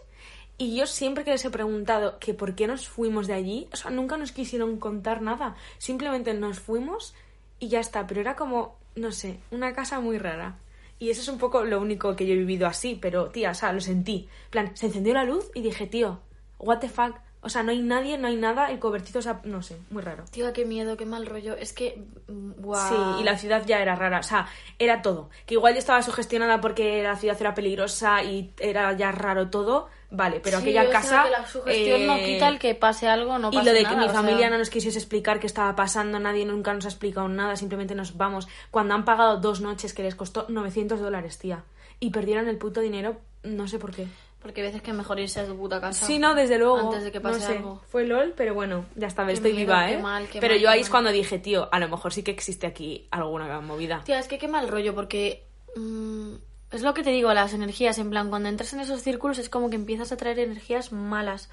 y 0.56 0.74
yo 0.74 0.86
siempre 0.86 1.24
que 1.24 1.32
les 1.32 1.44
he 1.44 1.50
preguntado 1.50 2.18
que 2.18 2.32
por 2.32 2.54
qué 2.54 2.66
nos 2.66 2.88
fuimos 2.88 3.26
de 3.26 3.34
allí, 3.34 3.68
o 3.70 3.76
sea, 3.76 3.90
nunca 3.90 4.16
nos 4.16 4.32
quisieron 4.32 4.78
contar 4.78 5.20
nada, 5.20 5.54
simplemente 5.76 6.32
nos 6.32 6.58
fuimos 6.58 7.14
y 7.58 7.68
ya 7.68 7.80
está, 7.80 8.06
pero 8.06 8.22
era 8.22 8.34
como, 8.34 8.78
no 8.94 9.12
sé, 9.12 9.38
una 9.50 9.74
casa 9.74 10.00
muy 10.00 10.16
rara. 10.16 10.56
Y 10.98 11.10
eso 11.10 11.20
es 11.20 11.28
un 11.28 11.36
poco 11.36 11.64
lo 11.64 11.82
único 11.82 12.16
que 12.16 12.26
yo 12.26 12.32
he 12.32 12.38
vivido 12.38 12.66
así, 12.66 12.98
pero 12.98 13.28
tía, 13.28 13.50
o 13.50 13.54
sea, 13.54 13.74
lo 13.74 13.82
sentí. 13.82 14.30
En 14.46 14.50
plan, 14.50 14.74
se 14.74 14.86
encendió 14.86 15.12
la 15.12 15.24
luz 15.24 15.50
y 15.52 15.60
dije, 15.60 15.86
tío, 15.86 16.18
what 16.58 16.78
the 16.78 16.88
fuck, 16.88 17.16
o 17.46 17.48
sea, 17.48 17.62
no 17.62 17.70
hay 17.70 17.80
nadie, 17.80 18.18
no 18.18 18.26
hay 18.26 18.34
nada, 18.34 18.72
el 18.72 18.80
cobertizo, 18.80 19.20
o 19.20 19.22
sea, 19.22 19.40
no 19.44 19.62
sé, 19.62 19.76
muy 19.90 20.02
raro. 20.02 20.24
Tío, 20.32 20.52
qué 20.52 20.64
miedo, 20.64 20.96
qué 20.96 21.06
mal 21.06 21.26
rollo. 21.26 21.56
Es 21.56 21.72
que. 21.72 22.02
mm, 22.26 22.52
Guau. 22.56 22.88
Sí, 22.88 23.20
y 23.20 23.24
la 23.24 23.38
ciudad 23.38 23.64
ya 23.64 23.78
era 23.80 23.94
rara, 23.94 24.18
o 24.18 24.22
sea, 24.24 24.48
era 24.80 25.00
todo. 25.00 25.30
Que 25.46 25.54
igual 25.54 25.74
yo 25.74 25.78
estaba 25.78 26.02
sugestionada 26.02 26.60
porque 26.60 27.04
la 27.04 27.14
ciudad 27.14 27.36
era 27.40 27.54
peligrosa 27.54 28.24
y 28.24 28.52
era 28.58 28.92
ya 28.96 29.12
raro 29.12 29.48
todo, 29.48 29.86
vale, 30.10 30.40
pero 30.40 30.58
Sí, 30.58 30.64
aquella 30.64 30.90
casa... 30.90 31.22
que 31.22 31.30
la 31.30 31.46
sugestión 31.46 32.06
no 32.06 32.16
eh, 32.16 32.24
quita 32.24 32.48
el 32.48 32.58
que 32.58 32.74
pase 32.74 33.06
algo, 33.06 33.38
no 33.38 33.50
y 33.50 33.56
pasa 33.58 33.64
lo 33.64 33.72
de 33.72 33.82
nada, 33.84 33.94
que 33.94 34.00
mi 34.00 34.10
sea, 34.10 34.20
familia 34.20 34.50
no 34.50 34.58
nos 34.58 34.70
quisiese 34.70 34.98
explicar 34.98 35.38
qué 35.38 35.46
estaba 35.46 35.76
pasando, 35.76 36.18
nadie 36.18 36.44
nunca 36.44 36.74
nos 36.74 36.84
ha 36.84 36.88
explicado 36.88 37.28
nada, 37.28 37.54
simplemente 37.54 37.94
nos 37.94 38.16
vamos. 38.16 38.48
Cuando 38.72 38.94
han 38.94 39.04
pagado 39.04 39.38
dos 39.38 39.60
noches 39.60 39.94
que 39.94 40.02
les 40.02 40.16
costó 40.16 40.46
900 40.48 40.98
dólares, 40.98 41.38
tía, 41.38 41.62
y 42.00 42.10
perdieron 42.10 42.48
el 42.48 42.58
puto 42.58 42.80
dinero, 42.80 43.20
no 43.44 43.68
sé 43.68 43.78
por 43.78 43.94
qué. 43.94 44.08
Porque 44.40 44.60
hay 44.60 44.68
veces 44.68 44.82
que 44.82 44.90
es 44.90 44.96
mejor 44.96 45.18
irse 45.18 45.40
a 45.40 45.46
tu 45.46 45.56
puta 45.56 45.80
casa. 45.80 46.06
Sí, 46.06 46.18
no, 46.18 46.34
desde 46.34 46.58
luego. 46.58 46.78
Antes 46.78 47.04
de 47.04 47.12
que 47.12 47.20
pase 47.20 47.40
no 47.40 47.46
sé, 47.46 47.56
algo. 47.56 47.82
Fue 47.88 48.04
LOL, 48.04 48.34
pero 48.36 48.54
bueno, 48.54 48.86
ya 48.94 49.08
está, 49.08 49.28
estoy 49.30 49.52
miedo, 49.52 49.66
viva, 49.66 49.86
qué 49.86 49.94
¿eh? 49.94 49.98
mal, 49.98 50.28
qué 50.28 50.40
pero 50.40 50.54
mal, 50.54 50.62
yo 50.62 50.70
ahí 50.70 50.80
es 50.80 50.86
mal. 50.86 50.90
cuando 50.92 51.10
dije, 51.10 51.38
tío, 51.38 51.68
a 51.72 51.80
lo 51.80 51.88
mejor 51.88 52.12
sí 52.12 52.22
que 52.22 52.30
existe 52.30 52.66
aquí 52.66 53.08
alguna 53.10 53.60
movida. 53.60 54.02
Tía, 54.04 54.18
es 54.18 54.28
que 54.28 54.38
qué 54.38 54.48
mal 54.48 54.68
rollo, 54.68 54.94
porque. 54.94 55.46
mm, 55.74 56.34
es 56.72 56.82
lo 56.82 56.94
que 56.94 57.02
te 57.02 57.10
digo, 57.10 57.32
las 57.32 57.54
energías, 57.54 57.98
en 57.98 58.10
plan, 58.10 58.28
cuando 58.28 58.48
entras 58.48 58.72
en 58.72 58.80
esos 58.80 59.00
círculos 59.00 59.38
es 59.38 59.48
como 59.48 59.70
que 59.70 59.76
empiezas 59.76 60.12
a 60.12 60.16
traer 60.16 60.38
energías 60.38 60.92
malas. 60.92 61.48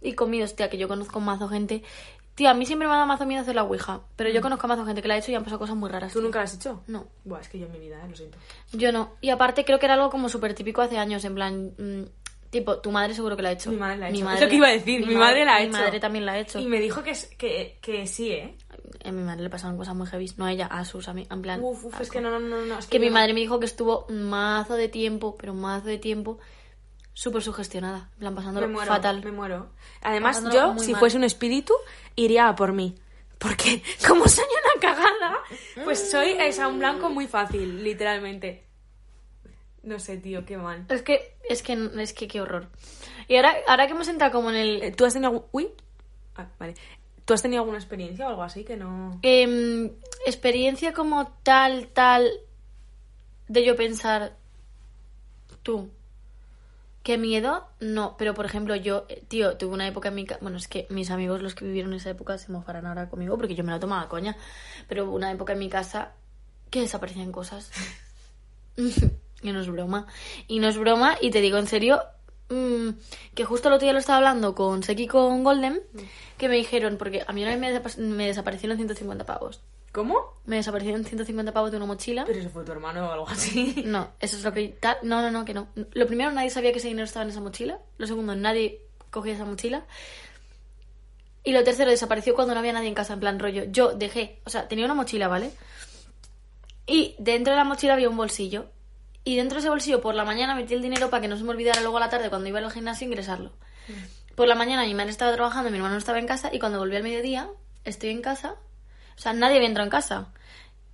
Y 0.00 0.14
conmigo, 0.14 0.46
tía, 0.48 0.70
que 0.70 0.78
yo 0.78 0.88
conozco 0.88 1.20
mazo 1.20 1.48
gente. 1.48 1.82
Tía, 2.40 2.52
a 2.52 2.54
mí 2.54 2.64
siempre 2.64 2.88
me 2.88 2.94
ha 2.94 2.96
dado 2.96 3.06
mazo 3.06 3.26
miedo 3.26 3.42
hacer 3.42 3.54
la 3.54 3.64
ouija, 3.64 4.00
pero 4.16 4.30
yo 4.30 4.40
conozco 4.40 4.64
a 4.66 4.68
mazo 4.68 4.86
gente 4.86 5.02
que 5.02 5.08
la 5.08 5.12
ha 5.12 5.18
hecho 5.18 5.30
y 5.30 5.34
han 5.34 5.44
pasado 5.44 5.58
cosas 5.58 5.76
muy 5.76 5.90
raras. 5.90 6.10
Mm. 6.10 6.14
¿Tú 6.14 6.22
nunca 6.22 6.38
lo 6.38 6.44
has 6.44 6.54
hecho? 6.54 6.82
No. 6.86 7.04
Buah, 7.24 7.40
es 7.40 7.48
que 7.50 7.58
yo 7.58 7.66
en 7.66 7.72
mi 7.72 7.78
vida, 7.78 7.98
¿eh? 8.02 8.08
lo 8.08 8.16
siento. 8.16 8.38
Yo 8.72 8.92
no. 8.92 9.10
Y 9.20 9.28
aparte 9.28 9.66
creo 9.66 9.78
que 9.78 9.84
era 9.84 9.94
algo 9.94 10.08
como 10.08 10.30
súper 10.30 10.54
típico 10.54 10.80
hace 10.80 10.96
años, 10.96 11.22
en 11.26 11.34
plan... 11.34 11.72
mm, 11.76 12.04
tipo, 12.48 12.78
tu 12.78 12.90
madre 12.90 13.12
seguro 13.12 13.36
que 13.36 13.42
la 13.42 13.50
ha 13.50 13.52
hecho. 13.52 13.70
Mi 13.70 13.76
madre 13.76 13.98
la 13.98 14.06
ha 14.06 14.08
hecho. 14.08 14.24
Mi 14.26 14.34
Es 14.34 14.40
lo 14.40 14.48
que 14.48 14.56
iba 14.56 14.68
a 14.68 14.70
decir, 14.72 15.06
mi 15.06 15.14
madre 15.16 15.44
la 15.44 15.56
ha 15.56 15.58
Mi 15.60 15.66
hecho. 15.66 15.72
madre 15.78 16.00
también 16.00 16.24
la 16.24 16.32
ha 16.32 16.38
hecho. 16.38 16.58
Y 16.58 16.66
me 16.66 16.80
dijo 16.80 17.02
que, 17.02 17.10
es- 17.10 17.26
que, 17.36 17.78
que 17.82 18.06
sí, 18.06 18.30
¿eh? 18.32 18.56
A 19.04 19.12
mi 19.12 19.22
madre 19.22 19.42
le 19.42 19.50
pasaron 19.50 19.76
cosas 19.76 19.94
muy 19.94 20.06
heavy. 20.06 20.32
No 20.38 20.46
a 20.46 20.52
ella, 20.52 20.64
a 20.66 20.82
sus 20.86 21.08
amigos. 21.08 21.30
En 21.32 21.42
plan... 21.42 21.60
Uf, 21.62 21.84
uf, 21.84 21.94
es 21.96 22.00
asco. 22.00 22.14
que 22.14 22.20
no, 22.22 22.30
no, 22.30 22.40
no, 22.40 22.64
no. 22.64 22.78
Es 22.78 22.86
que 22.86 22.98
mi 22.98 23.08
yo- 23.08 23.12
madre 23.12 23.34
me 23.34 23.40
dijo 23.40 23.60
que 23.60 23.66
estuvo 23.66 24.06
un 24.08 24.22
mazo 24.30 24.76
de 24.76 24.88
tiempo, 24.88 25.36
pero 25.38 25.52
un 25.52 25.60
mazo 25.60 25.88
de 25.88 25.98
tiempo, 25.98 26.38
súper 27.20 27.42
sugestionada. 27.42 28.08
En 28.14 28.18
plan, 28.18 28.32
Me 28.32 28.36
pasándolo 28.36 28.68
muero, 28.68 28.92
fatal. 28.92 29.22
me 29.22 29.30
muero. 29.30 29.68
Además, 30.00 30.38
Pasándolo 30.38 30.74
yo, 30.76 30.82
si 30.82 30.92
mal. 30.92 31.00
fuese 31.00 31.18
un 31.18 31.24
espíritu, 31.24 31.74
iría 32.16 32.48
a 32.48 32.56
por 32.56 32.72
mí. 32.72 32.94
Porque 33.36 33.82
como 34.08 34.26
soy 34.26 34.46
una 34.46 34.80
cagada, 34.80 35.38
pues 35.84 36.10
soy 36.10 36.30
esa 36.38 36.66
un 36.66 36.78
blanco 36.78 37.10
muy 37.10 37.26
fácil, 37.26 37.84
literalmente. 37.84 38.64
No 39.82 39.98
sé, 39.98 40.16
tío, 40.16 40.46
qué 40.46 40.56
mal. 40.56 40.86
Es 40.88 41.02
que, 41.02 41.36
es 41.46 41.62
que, 41.62 41.90
es 41.98 42.14
que 42.14 42.26
qué 42.26 42.40
horror. 42.40 42.68
Y 43.28 43.36
ahora, 43.36 43.54
ahora 43.68 43.86
que 43.86 43.92
hemos 43.92 44.08
entrado 44.08 44.32
como 44.32 44.48
en 44.48 44.56
el... 44.56 44.82
Eh, 44.82 44.92
¿Tú 44.92 45.04
has 45.04 45.12
tenido. 45.12 45.46
Uy. 45.52 45.68
Ah, 46.36 46.46
vale. 46.58 46.74
¿Tú 47.26 47.34
has 47.34 47.42
tenido 47.42 47.60
alguna 47.60 47.78
experiencia 47.78 48.24
o 48.26 48.30
algo 48.30 48.42
así 48.42 48.64
que 48.64 48.78
no...? 48.78 49.18
Em, 49.20 49.90
experiencia 50.24 50.94
como 50.94 51.28
tal, 51.42 51.88
tal, 51.88 52.30
de 53.46 53.64
yo 53.64 53.76
pensar, 53.76 54.36
tú, 55.62 55.90
qué 57.10 57.18
miedo, 57.18 57.66
no, 57.80 58.14
pero 58.18 58.34
por 58.34 58.46
ejemplo 58.46 58.76
yo, 58.76 59.04
eh, 59.08 59.24
tío, 59.26 59.56
tuve 59.56 59.74
una 59.74 59.88
época 59.88 60.10
en 60.10 60.14
mi 60.14 60.26
casa, 60.26 60.38
bueno, 60.42 60.58
es 60.58 60.68
que 60.68 60.86
mis 60.90 61.10
amigos, 61.10 61.42
los 61.42 61.56
que 61.56 61.64
vivieron 61.64 61.92
esa 61.92 62.10
época, 62.10 62.38
se 62.38 62.52
mofarán 62.52 62.86
ahora 62.86 63.08
conmigo 63.08 63.36
porque 63.36 63.56
yo 63.56 63.64
me 63.64 63.72
la 63.72 63.80
tomaba 63.80 64.08
coña, 64.08 64.36
pero 64.88 65.06
hubo 65.06 65.16
una 65.16 65.32
época 65.32 65.54
en 65.54 65.58
mi 65.58 65.68
casa 65.68 66.12
que 66.70 66.82
desaparecían 66.82 67.32
cosas. 67.32 67.72
y 68.76 69.50
no 69.52 69.60
es 69.60 69.68
broma. 69.68 70.06
Y 70.46 70.60
no 70.60 70.68
es 70.68 70.78
broma, 70.78 71.16
y 71.20 71.32
te 71.32 71.40
digo 71.40 71.58
en 71.58 71.66
serio, 71.66 72.00
mm, 72.48 72.90
que 73.34 73.44
justo 73.44 73.66
el 73.66 73.74
otro 73.74 73.86
día 73.86 73.92
lo 73.92 73.98
estaba 73.98 74.18
hablando 74.18 74.54
con 74.54 74.84
Seki 74.84 75.08
con 75.08 75.42
Golden, 75.42 75.80
que 76.38 76.48
me 76.48 76.54
dijeron, 76.54 76.96
porque 76.96 77.24
a 77.26 77.32
mí 77.32 77.42
una 77.42 77.50
vez 77.50 77.58
me, 77.58 77.72
desapas- 77.72 77.98
me 77.98 78.28
desaparecieron 78.28 78.76
150 78.76 79.26
pavos. 79.26 79.62
¿Cómo? 79.92 80.40
Me 80.46 80.56
desaparecieron 80.56 81.04
150 81.04 81.52
pavos 81.52 81.70
de 81.72 81.76
una 81.76 81.86
mochila. 81.86 82.24
Pero 82.24 82.38
eso 82.38 82.50
fue 82.50 82.64
tu 82.64 82.70
hermano 82.72 83.08
o 83.08 83.12
algo 83.12 83.28
así. 83.28 83.82
No, 83.86 84.10
eso 84.20 84.36
es 84.36 84.44
lo 84.44 84.52
que... 84.52 84.68
tal- 84.80 84.98
No, 85.02 85.20
no, 85.22 85.30
no, 85.30 85.44
que 85.44 85.52
no. 85.54 85.68
Lo 85.92 86.06
primero, 86.06 86.30
nadie 86.30 86.50
sabía 86.50 86.70
que 86.72 86.78
ese 86.78 86.88
dinero 86.88 87.04
estaba 87.04 87.24
en 87.24 87.30
esa 87.30 87.40
mochila. 87.40 87.78
Lo 87.98 88.06
segundo, 88.06 88.34
nadie 88.36 88.82
cogía 89.10 89.34
esa 89.34 89.44
mochila. 89.44 89.84
Y 91.42 91.52
lo 91.52 91.64
tercero, 91.64 91.90
desapareció 91.90 92.34
cuando 92.34 92.54
no 92.54 92.60
había 92.60 92.72
nadie 92.72 92.88
en 92.88 92.94
casa, 92.94 93.14
en 93.14 93.20
plan 93.20 93.38
rollo. 93.38 93.64
Yo 93.64 93.92
dejé, 93.94 94.40
o 94.44 94.50
sea, 94.50 94.68
tenía 94.68 94.84
una 94.84 94.94
mochila, 94.94 95.26
¿vale? 95.26 95.50
Y 96.86 97.16
dentro 97.18 97.52
de 97.52 97.56
la 97.58 97.64
mochila 97.64 97.94
había 97.94 98.08
un 98.10 98.16
bolsillo. 98.16 98.66
Y 99.24 99.36
dentro 99.36 99.56
de 99.56 99.60
ese 99.60 99.68
bolsillo, 99.70 100.00
por 100.00 100.14
la 100.14 100.24
mañana 100.24 100.54
metí 100.54 100.74
el 100.74 100.82
dinero 100.82 101.10
para 101.10 101.20
que 101.22 101.28
no 101.28 101.36
se 101.36 101.44
me 101.44 101.50
olvidara 101.50 101.80
luego 101.80 101.96
a 101.96 102.00
la 102.00 102.10
tarde 102.10 102.28
cuando 102.30 102.48
iba 102.48 102.58
al 102.58 102.70
gimnasio 102.70 103.06
ingresarlo. 103.06 103.52
Por 104.34 104.48
la 104.48 104.54
mañana 104.54 104.84
mi 104.84 104.94
madre 104.94 105.10
estaba 105.10 105.32
trabajando, 105.34 105.70
mi 105.70 105.76
hermano 105.76 105.94
no 105.94 105.98
estaba 105.98 106.18
en 106.18 106.26
casa 106.26 106.50
y 106.52 106.58
cuando 106.58 106.78
volví 106.78 106.96
al 106.96 107.02
mediodía, 107.02 107.48
estoy 107.84 108.10
en 108.10 108.22
casa. 108.22 108.54
O 109.16 109.20
sea, 109.20 109.32
nadie 109.32 109.56
había 109.56 109.68
entrado 109.68 109.86
en 109.86 109.90
casa. 109.90 110.28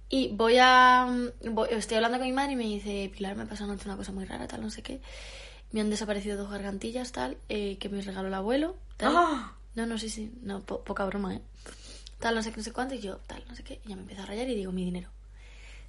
Y 0.09 0.29
voy 0.35 0.57
a... 0.61 1.09
voy- 1.51 1.69
estoy 1.73 1.97
hablando 1.97 2.19
con 2.19 2.27
mi 2.27 2.33
madre 2.33 2.53
y 2.53 2.57
me 2.57 2.65
dice, 2.65 3.11
Pilar, 3.15 3.37
me 3.37 3.47
pasa 3.47 3.65
anoche 3.65 3.85
una 3.87 3.97
cosa 3.97 4.13
muy 4.13 4.25
rara, 4.25 4.47
tal, 4.47 4.63
no 4.63 4.71
sé 4.71 4.83
qué. 4.83 5.01
Me 5.73 5.81
han 5.81 5.91
desaparecido 5.91 6.37
dos 6.37 6.51
gargantillas, 6.51 7.13
tal, 7.13 7.39
eh, 7.49 7.77
que 7.79 7.89
me 7.89 8.01
regaló 8.03 8.29
el 8.29 8.35
abuelo, 8.35 8.77
tal. 8.97 9.15
¡Ah! 9.17 9.53
No, 9.75 9.85
no, 9.87 9.99
sí, 9.99 10.09
sí, 10.11 10.33
no, 10.43 10.61
po- 10.61 10.83
poca 10.85 11.05
broma, 11.05 11.35
¿eh? 11.35 11.43
Tal, 12.21 12.35
no 12.35 12.43
sé 12.43 12.51
qué, 12.51 12.59
no 12.59 12.63
sé 12.63 12.73
cuánto, 12.73 12.95
y 12.95 13.01
yo, 13.01 13.19
tal, 13.27 13.45
no 13.49 13.55
sé 13.57 13.63
qué, 13.63 13.81
y 13.85 13.91
ya 13.91 13.97
me 13.97 14.03
empiezo 14.03 14.23
a 14.23 14.27
rayar 14.27 14.49
y 14.49 14.55
digo, 14.55 14.73
mi 14.73 14.85
dinero. 14.85 15.11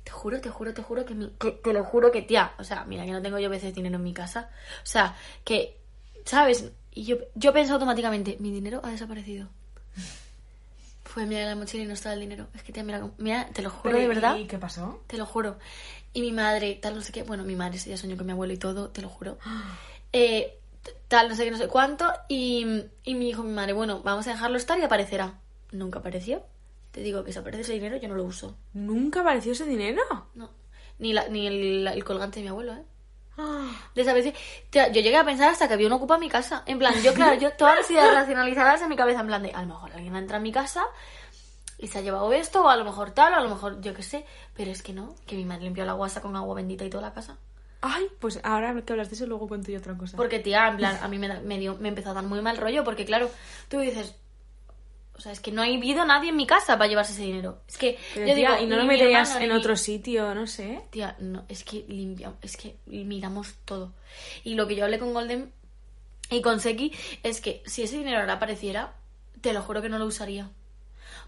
Te 0.03 0.11
juro, 0.11 0.41
te 0.41 0.49
juro, 0.49 0.73
te 0.73 0.81
juro 0.83 1.05
que, 1.05 1.13
mi, 1.15 1.29
que 1.39 1.51
te 1.51 1.73
lo 1.73 1.83
juro 1.83 2.11
que, 2.11 2.21
tía, 2.21 2.53
o 2.59 2.63
sea, 2.63 2.85
mira 2.85 3.05
que 3.05 3.11
no 3.11 3.21
tengo 3.21 3.39
yo 3.39 3.49
veces 3.49 3.73
dinero 3.75 3.95
en 3.97 4.03
mi 4.03 4.13
casa. 4.13 4.49
O 4.83 4.85
sea, 4.85 5.15
que, 5.45 5.77
¿sabes? 6.25 6.71
Y 6.93 7.03
yo, 7.05 7.17
yo 7.35 7.53
pensé 7.53 7.71
automáticamente, 7.73 8.37
mi 8.39 8.51
dinero 8.51 8.81
ha 8.83 8.89
desaparecido. 8.91 9.47
Fue 11.07 11.23
a 11.23 11.25
mirar 11.25 11.45
la 11.45 11.55
mochila 11.55 11.83
y 11.83 11.87
no 11.87 11.93
estaba 11.93 12.13
el 12.13 12.19
dinero. 12.19 12.47
Es 12.53 12.63
que, 12.63 12.73
tía, 12.73 12.83
mira, 12.83 13.09
mira, 13.17 13.47
te 13.53 13.61
lo 13.61 13.69
juro 13.69 13.83
Pero, 13.83 13.97
de 13.97 14.07
verdad. 14.07 14.37
¿Y 14.37 14.45
qué 14.45 14.57
pasó? 14.57 15.01
Te 15.07 15.17
lo 15.17 15.25
juro. 15.25 15.57
Y 16.13 16.21
mi 16.21 16.33
madre, 16.33 16.77
tal, 16.81 16.95
no 16.95 17.01
sé 17.01 17.13
qué. 17.13 17.23
Bueno, 17.23 17.43
mi 17.43 17.55
madre 17.55 17.79
día 17.79 17.97
soñó 17.97 18.17
con 18.17 18.25
mi 18.25 18.33
abuelo 18.33 18.53
y 18.53 18.57
todo, 18.57 18.89
te 18.89 19.01
lo 19.01 19.09
juro. 19.09 19.37
Eh, 20.13 20.57
tal, 21.09 21.27
no 21.27 21.35
sé 21.35 21.43
qué, 21.43 21.51
no 21.51 21.57
sé 21.57 21.67
cuánto. 21.67 22.09
Y, 22.29 22.65
y 23.03 23.13
me 23.13 23.25
dijo 23.25 23.43
mi 23.43 23.51
madre, 23.51 23.73
bueno, 23.73 24.01
vamos 24.03 24.25
a 24.27 24.31
dejarlo 24.31 24.57
estar 24.57 24.79
y 24.79 24.83
aparecerá. 24.83 25.37
Nunca 25.71 25.99
apareció. 25.99 26.43
Te 26.91 27.01
digo 27.01 27.25
que 27.25 27.33
si 27.33 27.39
aparece 27.39 27.63
ese 27.63 27.73
dinero, 27.73 27.97
yo 27.97 28.07
no 28.07 28.15
lo 28.15 28.23
uso. 28.23 28.55
¿Nunca 28.73 29.19
apareció 29.19 29.51
ese 29.51 29.65
dinero? 29.65 30.01
No. 30.33 30.49
Ni, 30.97 31.11
la, 31.11 31.27
ni 31.27 31.45
el, 31.45 31.87
el 31.87 32.03
colgante 32.05 32.39
de 32.39 32.43
mi 32.43 32.49
abuelo, 32.49 32.73
¿eh? 32.73 32.83
Desapareció. 33.95 34.33
Tía, 34.69 34.87
yo 34.87 35.01
llegué 35.01 35.17
a 35.17 35.23
pensar 35.25 35.49
hasta 35.49 35.67
que 35.67 35.73
había 35.75 35.87
un 35.87 35.93
ocupa 35.93 36.15
en 36.15 36.21
mi 36.21 36.29
casa. 36.29 36.63
En 36.65 36.79
plan, 36.79 36.93
yo, 37.01 37.13
claro, 37.13 37.35
yo 37.39 37.51
todas 37.53 37.75
las 37.77 37.89
ideas 37.91 38.13
racionalizadas 38.13 38.81
en 38.81 38.89
mi 38.89 38.95
cabeza, 38.95 39.21
en 39.21 39.27
plan 39.27 39.43
de, 39.43 39.51
a 39.51 39.61
lo 39.61 39.67
mejor 39.67 39.91
alguien 39.93 40.15
entra 40.15 40.37
a 40.37 40.39
mi 40.39 40.51
casa 40.51 40.83
y 41.77 41.87
se 41.87 41.99
ha 41.99 42.01
llevado 42.01 42.33
esto, 42.33 42.63
o 42.63 42.69
a 42.69 42.75
lo 42.77 42.83
mejor 42.83 43.11
tal, 43.11 43.33
o 43.33 43.35
a 43.37 43.41
lo 43.41 43.49
mejor 43.49 43.79
yo 43.81 43.93
qué 43.93 44.03
sé. 44.03 44.25
Pero 44.55 44.71
es 44.71 44.81
que 44.81 44.93
no, 44.93 45.15
que 45.25 45.35
mi 45.35 45.45
madre 45.45 45.63
limpió 45.65 45.85
la 45.85 45.93
guasa 45.93 46.21
con 46.21 46.35
agua 46.35 46.55
bendita 46.55 46.83
y 46.85 46.89
toda 46.89 47.03
la 47.03 47.13
casa. 47.13 47.37
Ay, 47.81 48.07
pues 48.19 48.39
ahora 48.43 48.73
que 48.81 48.93
hablas 48.93 49.09
de 49.11 49.15
eso, 49.15 49.27
luego 49.27 49.47
cuento 49.47 49.71
yo 49.71 49.77
otra 49.77 49.95
cosa. 49.95 50.17
Porque, 50.17 50.39
tía, 50.39 50.67
en 50.67 50.77
plan, 50.77 50.97
a 51.01 51.07
mí 51.07 51.19
me, 51.19 51.27
da- 51.27 51.41
me, 51.41 51.59
dio, 51.59 51.75
me 51.79 51.89
empezó 51.89 52.09
a 52.09 52.13
dar 52.13 52.23
muy 52.23 52.41
mal 52.41 52.57
rollo, 52.57 52.83
porque 52.83 53.05
claro, 53.05 53.29
tú 53.69 53.79
dices, 53.79 54.15
o 55.17 55.21
sea, 55.21 55.31
es 55.31 55.39
que 55.39 55.51
no 55.51 55.61
ha 55.61 55.65
habido 55.65 56.05
nadie 56.05 56.29
en 56.29 56.35
mi 56.35 56.45
casa 56.45 56.77
para 56.77 56.87
llevarse 56.87 57.13
ese 57.13 57.23
dinero. 57.23 57.61
Es 57.67 57.77
que, 57.77 57.97
Pero, 58.13 58.27
yo 58.27 58.35
tía, 58.35 58.49
digo, 58.51 58.63
¿y 58.63 58.67
no 58.67 58.77
lo 58.77 58.85
meterías 58.85 59.29
hermano, 59.29 59.45
en 59.45 59.51
mi- 59.53 59.59
otro 59.59 59.75
sitio? 59.75 60.35
No 60.35 60.45
sé. 60.47 60.81
Tía, 60.91 61.15
no, 61.19 61.43
es 61.49 61.63
que 61.63 61.85
limpiamos, 61.87 62.37
es 62.41 62.55
que 62.57 62.75
miramos 62.85 63.55
todo. 63.65 63.93
Y 64.43 64.55
lo 64.55 64.67
que 64.67 64.75
yo 64.75 64.83
hablé 64.85 64.99
con 64.99 65.13
Golden 65.13 65.51
y 66.29 66.41
con 66.41 66.59
Seki 66.59 66.91
es 67.23 67.41
que 67.41 67.63
si 67.65 67.83
ese 67.83 67.97
dinero 67.97 68.19
ahora 68.19 68.33
apareciera, 68.33 68.93
te 69.41 69.53
lo 69.53 69.61
juro 69.61 69.81
que 69.81 69.89
no 69.89 69.97
lo 69.97 70.05
usaría. 70.05 70.49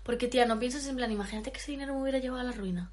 Porque, 0.04 0.28
tía, 0.28 0.46
no 0.46 0.60
piensas 0.60 0.86
en 0.88 0.96
plan, 0.96 1.12
imagínate 1.12 1.52
que 1.52 1.58
ese 1.60 1.72
dinero 1.72 1.94
me 1.96 2.02
hubiera 2.02 2.20
llevado 2.20 2.42
a 2.42 2.46
la 2.46 2.52
ruina. 2.52 2.92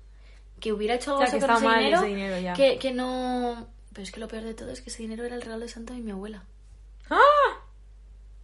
Que 0.61 0.73
hubiera 0.73 0.95
hecho 0.95 1.13
algo 1.13 1.25
O 1.25 1.27
sea, 1.27 1.39
que 1.39 1.47
con 1.47 1.57
ese 1.57 1.69
dinero, 1.69 1.99
ese 1.99 2.07
dinero 2.07 2.39
ya. 2.41 2.53
Que, 2.55 2.79
que 2.79 2.93
no... 2.93 3.69
Pero 3.93 4.03
es 4.03 4.11
que 4.13 4.21
lo 4.21 4.29
peor 4.29 4.45
de 4.45 4.55
todo 4.55 4.71
es 4.71 4.81
que 4.83 4.91
ese 4.91 5.03
dinero 5.03 5.25
era 5.25 5.35
el 5.37 5.43
regalo 5.43 5.61
de 5.63 5.69
Santa 5.69 5.95
de 5.95 6.01
mi 6.01 6.11
abuela. 6.11 6.43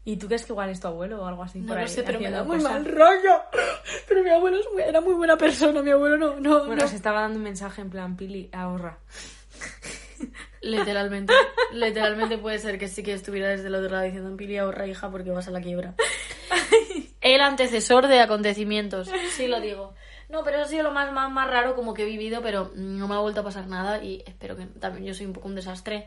¿Y 0.05 0.17
tú 0.17 0.27
crees 0.27 0.45
que 0.45 0.53
igual 0.53 0.69
es 0.71 0.81
tu 0.81 0.89
abuelo 0.89 1.23
o 1.23 1.27
algo 1.27 1.43
así? 1.45 1.61
No 1.61 1.69
por 1.69 1.77
lo 1.77 1.83
ahí, 1.83 1.89
sé, 1.89 2.03
pero 2.03 2.19
me 2.19 2.31
da 2.31 2.43
muy 2.43 2.59
mal 2.59 2.85
rollo. 2.85 3.41
Pero 4.09 4.23
mi 4.25 4.31
abuelo 4.31 4.59
es 4.59 4.67
muy- 4.73 4.83
era 4.83 5.01
muy 5.01 5.15
buena 5.15 5.37
persona, 5.37 5.81
mi 5.83 5.91
abuelo 5.91 6.17
no, 6.19 6.41
no, 6.41 6.67
Bueno, 6.67 6.83
no. 6.83 6.89
se 6.89 6.97
estaba 6.97 7.21
dando 7.21 7.39
un 7.39 7.45
mensaje 7.45 7.81
en 7.83 7.91
plan, 7.91 8.17
Pili, 8.17 8.49
ahorra. 8.53 8.99
Literalmente, 10.61 11.33
literalmente 11.73 12.39
puede 12.39 12.59
ser 12.61 12.79
que 12.79 12.87
sí 12.89 13.03
que 13.03 13.13
estuviera 13.13 13.49
desde 13.49 13.67
el 13.67 13.75
otro 13.75 13.91
lado 13.91 14.05
diciendo 14.05 14.37
Pili 14.37 14.59
ahorra 14.59 14.87
hija 14.87 15.11
porque 15.11 15.31
vas 15.31 15.49
a 15.49 15.51
la 15.51 15.61
quiebra. 15.61 15.95
El 17.21 17.41
antecesor 17.41 18.07
de 18.09 18.21
acontecimientos, 18.21 19.09
sí 19.37 19.47
lo 19.49 19.61
digo. 19.61 19.95
No, 20.29 20.43
pero 20.45 20.57
eso 20.59 20.67
ha 20.67 20.69
sido 20.69 20.83
lo 20.85 20.93
más, 20.93 21.13
más, 21.13 21.31
más 21.31 21.49
raro 21.49 21.75
como 21.77 21.95
que 21.95 22.03
he 22.03 22.07
vivido, 22.07 22.43
pero 22.43 22.73
no 22.75 23.07
me 23.07 23.15
ha 23.15 23.19
vuelto 23.19 23.41
a 23.41 23.45
pasar 23.45 23.67
nada 23.69 24.03
y 24.03 24.23
espero 24.27 24.57
que 24.57 24.67
también 24.67 25.05
yo 25.07 25.15
soy 25.15 25.27
un 25.27 25.33
poco 25.33 25.47
un 25.49 25.55
desastre 25.55 26.07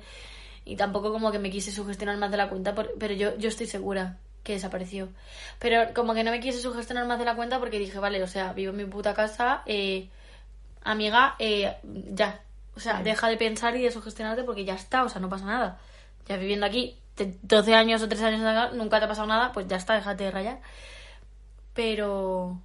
y 0.65 0.75
tampoco 0.75 1.11
como 1.11 1.31
que 1.31 1.39
me 1.39 1.49
quise 1.51 1.71
sugestionar 1.71 2.17
más 2.17 2.31
de 2.31 2.37
la 2.37 2.49
cuenta, 2.49 2.73
por- 2.75 2.93
pero 2.99 3.13
yo, 3.13 3.37
yo 3.37 3.49
estoy 3.49 3.67
segura 3.67 4.17
que 4.43 4.53
desapareció. 4.53 5.09
Pero 5.59 5.93
como 5.93 6.13
que 6.13 6.23
no 6.23 6.31
me 6.31 6.39
quise 6.39 6.59
sugestionar 6.59 7.05
más 7.07 7.17
de 7.19 7.25
la 7.25 7.35
cuenta 7.35 7.59
porque 7.59 7.79
dije, 7.79 7.97
vale, 7.99 8.21
o 8.21 8.27
sea, 8.27 8.53
vivo 8.53 8.71
en 8.71 8.77
mi 8.77 8.85
puta 8.85 9.13
casa, 9.13 9.61
eh, 9.65 10.09
amiga, 10.83 11.35
eh, 11.39 11.75
ya. 12.13 12.41
O 12.75 12.79
sea, 12.79 13.01
deja 13.01 13.27
de 13.29 13.37
pensar 13.37 13.75
y 13.75 13.81
de 13.81 13.91
sugestionarte 13.91 14.43
porque 14.43 14.65
ya 14.65 14.75
está, 14.75 15.03
o 15.03 15.09
sea, 15.09 15.21
no 15.21 15.29
pasa 15.29 15.45
nada. 15.45 15.79
Ya 16.27 16.37
viviendo 16.37 16.65
aquí 16.65 16.97
te- 17.15 17.37
12 17.41 17.73
años 17.73 18.01
o 18.01 18.07
13 18.09 18.25
años 18.25 18.41
acá, 18.41 18.71
nunca 18.75 18.99
te 18.99 19.05
ha 19.05 19.07
pasado 19.07 19.27
nada, 19.27 19.51
pues 19.51 19.67
ya 19.67 19.77
está, 19.77 19.93
déjate 19.95 20.25
de 20.25 20.31
rayar. 20.31 20.59
Pero... 21.73 22.59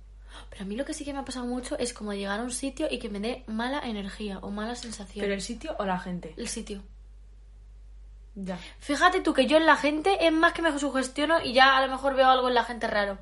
Pero 0.48 0.62
a 0.62 0.66
mí 0.66 0.76
lo 0.76 0.84
que 0.84 0.94
sí 0.94 1.04
que 1.04 1.12
me 1.12 1.18
ha 1.18 1.24
pasado 1.24 1.46
mucho 1.46 1.76
es 1.78 1.92
como 1.92 2.12
llegar 2.12 2.40
a 2.40 2.42
un 2.42 2.50
sitio 2.52 2.86
y 2.90 2.98
que 2.98 3.08
me 3.08 3.20
dé 3.20 3.44
mala 3.46 3.80
energía 3.84 4.38
o 4.40 4.50
mala 4.50 4.74
sensación. 4.74 5.22
¿Pero 5.22 5.34
el 5.34 5.42
sitio 5.42 5.74
o 5.78 5.84
la 5.84 5.98
gente? 5.98 6.34
El 6.36 6.48
sitio. 6.48 6.82
Ya. 8.42 8.58
Fíjate 8.78 9.20
tú 9.20 9.34
que 9.34 9.46
yo 9.46 9.56
en 9.56 9.66
la 9.66 9.76
gente 9.76 10.24
es 10.26 10.32
más 10.32 10.52
que 10.52 10.62
me 10.62 10.76
sugestiono 10.78 11.40
y 11.42 11.52
ya 11.52 11.76
a 11.76 11.84
lo 11.86 11.92
mejor 11.92 12.14
veo 12.14 12.28
algo 12.28 12.48
en 12.48 12.54
la 12.54 12.64
gente 12.64 12.86
raro. 12.86 13.18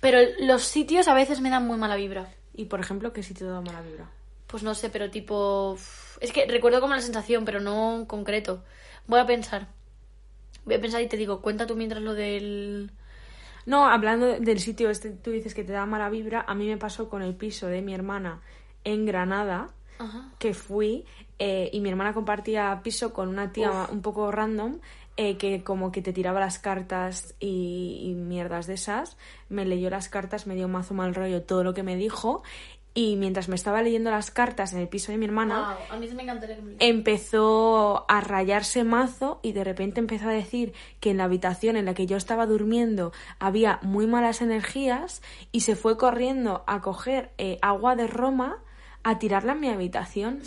Pero 0.00 0.18
los 0.40 0.62
sitios 0.64 1.08
a 1.08 1.14
veces 1.14 1.40
me 1.40 1.50
dan 1.50 1.66
muy 1.66 1.76
mala 1.78 1.96
vibra. 1.96 2.28
Y 2.54 2.66
por 2.66 2.80
ejemplo, 2.80 3.12
¿qué 3.12 3.22
sitio 3.22 3.48
da 3.50 3.60
mala 3.60 3.80
vibra? 3.82 4.10
Pues 4.46 4.62
no 4.62 4.74
sé, 4.74 4.90
pero 4.90 5.10
tipo... 5.10 5.76
Es 6.20 6.32
que 6.32 6.46
recuerdo 6.46 6.80
como 6.80 6.94
la 6.94 7.00
sensación, 7.00 7.44
pero 7.44 7.60
no 7.60 7.96
en 7.96 8.06
concreto. 8.06 8.62
Voy 9.06 9.20
a 9.20 9.26
pensar. 9.26 9.68
Voy 10.64 10.74
a 10.74 10.80
pensar 10.80 11.00
y 11.02 11.08
te 11.08 11.16
digo, 11.16 11.40
cuenta 11.40 11.66
tú 11.66 11.76
mientras 11.76 12.02
lo 12.02 12.14
del... 12.14 12.90
No, 13.64 13.86
hablando 13.88 14.26
de- 14.26 14.40
del 14.40 14.58
sitio 14.60 14.90
este, 14.90 15.10
tú 15.10 15.30
dices 15.30 15.54
que 15.54 15.64
te 15.64 15.72
da 15.72 15.86
mala 15.86 16.10
vibra. 16.10 16.44
A 16.46 16.54
mí 16.54 16.66
me 16.66 16.76
pasó 16.76 17.08
con 17.08 17.22
el 17.22 17.34
piso 17.34 17.68
de 17.68 17.80
mi 17.80 17.94
hermana 17.94 18.40
en 18.84 19.06
Granada, 19.06 19.68
Ajá. 19.98 20.28
que 20.40 20.52
fui 20.52 21.04
eh, 21.44 21.70
y 21.72 21.80
mi 21.80 21.88
hermana 21.88 22.14
compartía 22.14 22.80
piso 22.84 23.12
con 23.12 23.28
una 23.28 23.50
tía 23.50 23.88
un 23.90 24.00
poco 24.00 24.30
random 24.30 24.78
eh, 25.16 25.36
que 25.38 25.64
como 25.64 25.90
que 25.90 26.00
te 26.02 26.12
tiraba 26.12 26.38
las 26.38 26.60
cartas 26.60 27.34
y, 27.40 27.98
y 28.04 28.14
mierdas 28.14 28.68
de 28.68 28.74
esas. 28.74 29.16
Me 29.48 29.64
leyó 29.64 29.90
las 29.90 30.08
cartas, 30.08 30.46
me 30.46 30.54
dio 30.54 30.68
mazo 30.68 30.94
mal 30.94 31.14
rollo 31.16 31.42
todo 31.42 31.64
lo 31.64 31.74
que 31.74 31.82
me 31.82 31.96
dijo 31.96 32.42
y 32.94 33.16
mientras 33.16 33.48
me 33.48 33.54
estaba 33.56 33.80
leyendo 33.82 34.10
las 34.10 34.30
cartas 34.30 34.72
en 34.74 34.78
el 34.80 34.86
piso 34.88 35.10
de 35.12 35.18
mi 35.18 35.24
hermana 35.24 35.76
Wow, 35.90 35.96
a 35.96 35.98
mí 35.98 36.06
se 36.08 36.14
me 36.14 36.22
encantaría 36.24 36.56
que 36.56 36.62
me 36.62 36.72
lo- 36.72 36.76
empezó 36.80 38.04
a 38.08 38.20
rayarse 38.20 38.84
mazo 38.84 39.40
y 39.42 39.52
de 39.52 39.64
repente 39.64 39.98
empezó 40.00 40.28
a 40.28 40.32
decir 40.32 40.72
que 41.00 41.10
en 41.10 41.16
la 41.16 41.24
habitación 41.24 41.76
en 41.76 41.86
la 41.86 41.94
que 41.94 42.06
yo 42.06 42.16
estaba 42.18 42.44
durmiendo 42.46 43.12
había 43.38 43.78
muy 43.82 44.06
malas 44.06 44.42
energías 44.42 45.22
y 45.52 45.60
se 45.60 45.74
fue 45.74 45.96
corriendo 45.96 46.64
a 46.66 46.80
coger 46.82 47.30
eh, 47.38 47.58
agua 47.62 47.96
de 47.96 48.06
Roma 48.06 48.58
a 49.04 49.18
tirarla 49.18 49.52
en 49.52 49.60
mi 49.60 49.68
habitación. 49.70 50.40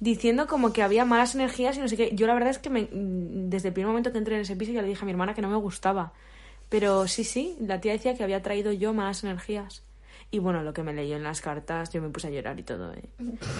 Diciendo 0.00 0.46
como 0.46 0.72
que 0.72 0.82
había 0.82 1.04
malas 1.04 1.34
energías 1.34 1.76
y 1.76 1.80
no 1.80 1.88
sé 1.88 1.96
qué. 1.96 2.10
Yo 2.14 2.26
la 2.26 2.34
verdad 2.34 2.50
es 2.50 2.58
que 2.58 2.70
me, 2.70 2.88
desde 2.90 3.68
el 3.68 3.74
primer 3.74 3.88
momento 3.88 4.10
que 4.10 4.18
entré 4.18 4.34
en 4.34 4.42
ese 4.42 4.56
piso 4.56 4.72
ya 4.72 4.82
le 4.82 4.88
dije 4.88 5.02
a 5.02 5.04
mi 5.04 5.12
hermana 5.12 5.34
que 5.34 5.42
no 5.42 5.48
me 5.48 5.56
gustaba. 5.56 6.12
Pero 6.68 7.06
sí, 7.06 7.24
sí, 7.24 7.56
la 7.60 7.80
tía 7.80 7.92
decía 7.92 8.16
que 8.16 8.24
había 8.24 8.42
traído 8.42 8.72
yo 8.72 8.94
malas 8.94 9.22
energías. 9.22 9.84
Y 10.30 10.38
bueno, 10.38 10.62
lo 10.62 10.72
que 10.72 10.82
me 10.82 10.92
leyó 10.92 11.16
en 11.16 11.24
las 11.24 11.40
cartas, 11.40 11.92
yo 11.92 12.00
me 12.00 12.08
puse 12.08 12.28
a 12.28 12.30
llorar 12.30 12.58
y 12.58 12.62
todo. 12.62 12.92
¿eh? 12.94 13.02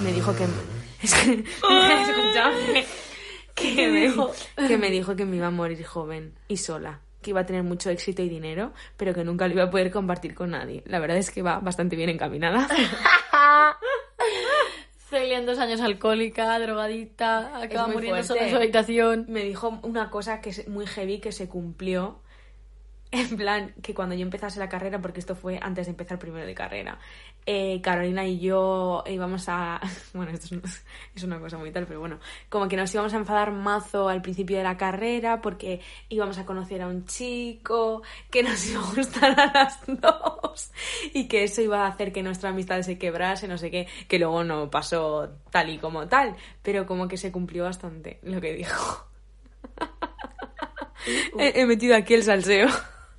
Me 0.03 0.13
dijo 0.13 0.35
que... 0.35 0.45
Es 1.03 1.15
que... 1.15 1.45
que, 3.55 3.89
me 3.89 4.01
dijo? 4.03 4.33
que 4.57 4.79
me 4.79 4.91
dijo 4.91 5.17
que 5.17 5.25
me 5.25 5.37
iba 5.37 5.49
a 5.49 5.51
morir 5.51 5.85
joven 5.85 6.35
y 6.49 6.57
sola. 6.57 7.01
Que 7.21 7.31
iba 7.31 7.41
a 7.41 7.47
tener 7.47 7.65
mucho 7.65 7.91
éxito 7.91 8.23
y 8.23 8.29
dinero, 8.29 8.73
pero 8.97 9.13
que 9.13 9.25
nunca 9.25 9.49
lo 9.49 9.55
iba 9.55 9.65
a 9.65 9.71
poder 9.71 9.91
compartir 9.91 10.35
con 10.35 10.51
nadie. 10.51 10.83
La 10.87 11.01
verdad 11.01 11.19
es 11.19 11.31
que 11.31 11.43
va 11.43 11.59
bastante 11.59 11.97
bien 11.97 12.09
encaminada. 12.09 12.69
Celia 15.11 15.39
en 15.39 15.47
dos 15.47 15.59
años 15.59 15.81
alcohólica, 15.81 16.57
drogadita, 16.61 17.61
acaba 17.61 17.89
muriendo 17.89 18.23
sola 18.23 18.45
en 18.45 18.51
su 18.51 18.57
habitación. 18.57 19.27
me 19.29 19.43
dijo 19.43 19.81
una 19.83 20.09
cosa 20.09 20.41
que 20.41 20.51
es 20.51 20.69
muy 20.69 20.87
heavy 20.87 21.19
que 21.19 21.33
se 21.33 21.49
cumplió. 21.49 22.21
En 23.13 23.37
plan, 23.37 23.75
que 23.83 23.93
cuando 23.93 24.15
yo 24.15 24.23
empezase 24.23 24.61
la 24.61 24.69
carrera, 24.69 25.01
porque 25.01 25.19
esto 25.19 25.35
fue 25.35 25.59
antes 25.61 25.87
de 25.87 25.91
empezar 25.91 26.21
primero 26.21 26.47
de 26.47 26.55
carrera, 26.55 27.01
eh, 27.47 27.81
Carolina 27.83 28.25
y 28.27 28.39
yo 28.39 29.03
íbamos 29.07 29.49
a. 29.49 29.81
Bueno, 30.15 30.33
esto 30.33 30.47
es, 30.47 30.53
un- 30.53 30.63
es 31.15 31.23
una 31.25 31.39
cosa 31.39 31.57
muy 31.59 31.71
tal, 31.73 31.87
pero 31.87 32.01
bueno, 32.01 32.19
como 32.49 32.69
que 32.69 32.77
nos 32.77 32.93
íbamos 32.95 33.15
a 33.15 33.17
enfadar 33.19 33.53
mazo 33.53 34.09
al 34.09 34.23
principio 34.23 34.57
de 34.59 34.65
la 34.65 34.77
carrera 34.77 35.41
porque 35.41 35.81
íbamos 36.09 36.39
a 36.39 36.45
conocer 36.47 36.83
a 36.83 36.89
un 36.89 37.05
chico 37.07 38.03
que 38.31 38.43
nos 38.43 38.67
iba 38.71 38.81
a 38.81 38.95
gustar 38.95 39.39
a 39.41 39.53
las 39.53 39.79
dos 39.87 40.71
y 41.15 41.29
que 41.29 41.45
eso 41.45 41.63
iba 41.63 41.85
a 41.85 41.89
hacer 41.89 42.13
que 42.13 42.23
nuestra 42.23 42.51
amistad 42.51 42.83
se 42.83 42.99
quebrase, 42.99 43.47
no 43.49 43.59
sé 43.59 43.71
qué, 43.71 43.87
que 44.09 44.19
luego 44.19 44.43
no 44.45 44.71
pasó 44.71 45.29
tal 45.51 45.71
y 45.71 45.79
como 45.79 46.07
tal, 46.09 46.37
pero 46.63 46.87
como 46.87 47.09
que 47.09 47.17
se 47.17 47.31
cumplió 47.33 47.65
bastante 47.65 48.19
lo 48.23 48.41
que 48.41 48.53
dijo. 48.55 49.07
He, 51.39 51.61
he 51.61 51.67
metido 51.67 51.97
aquí 51.97 52.15
el 52.15 52.23
salseo. 52.25 52.69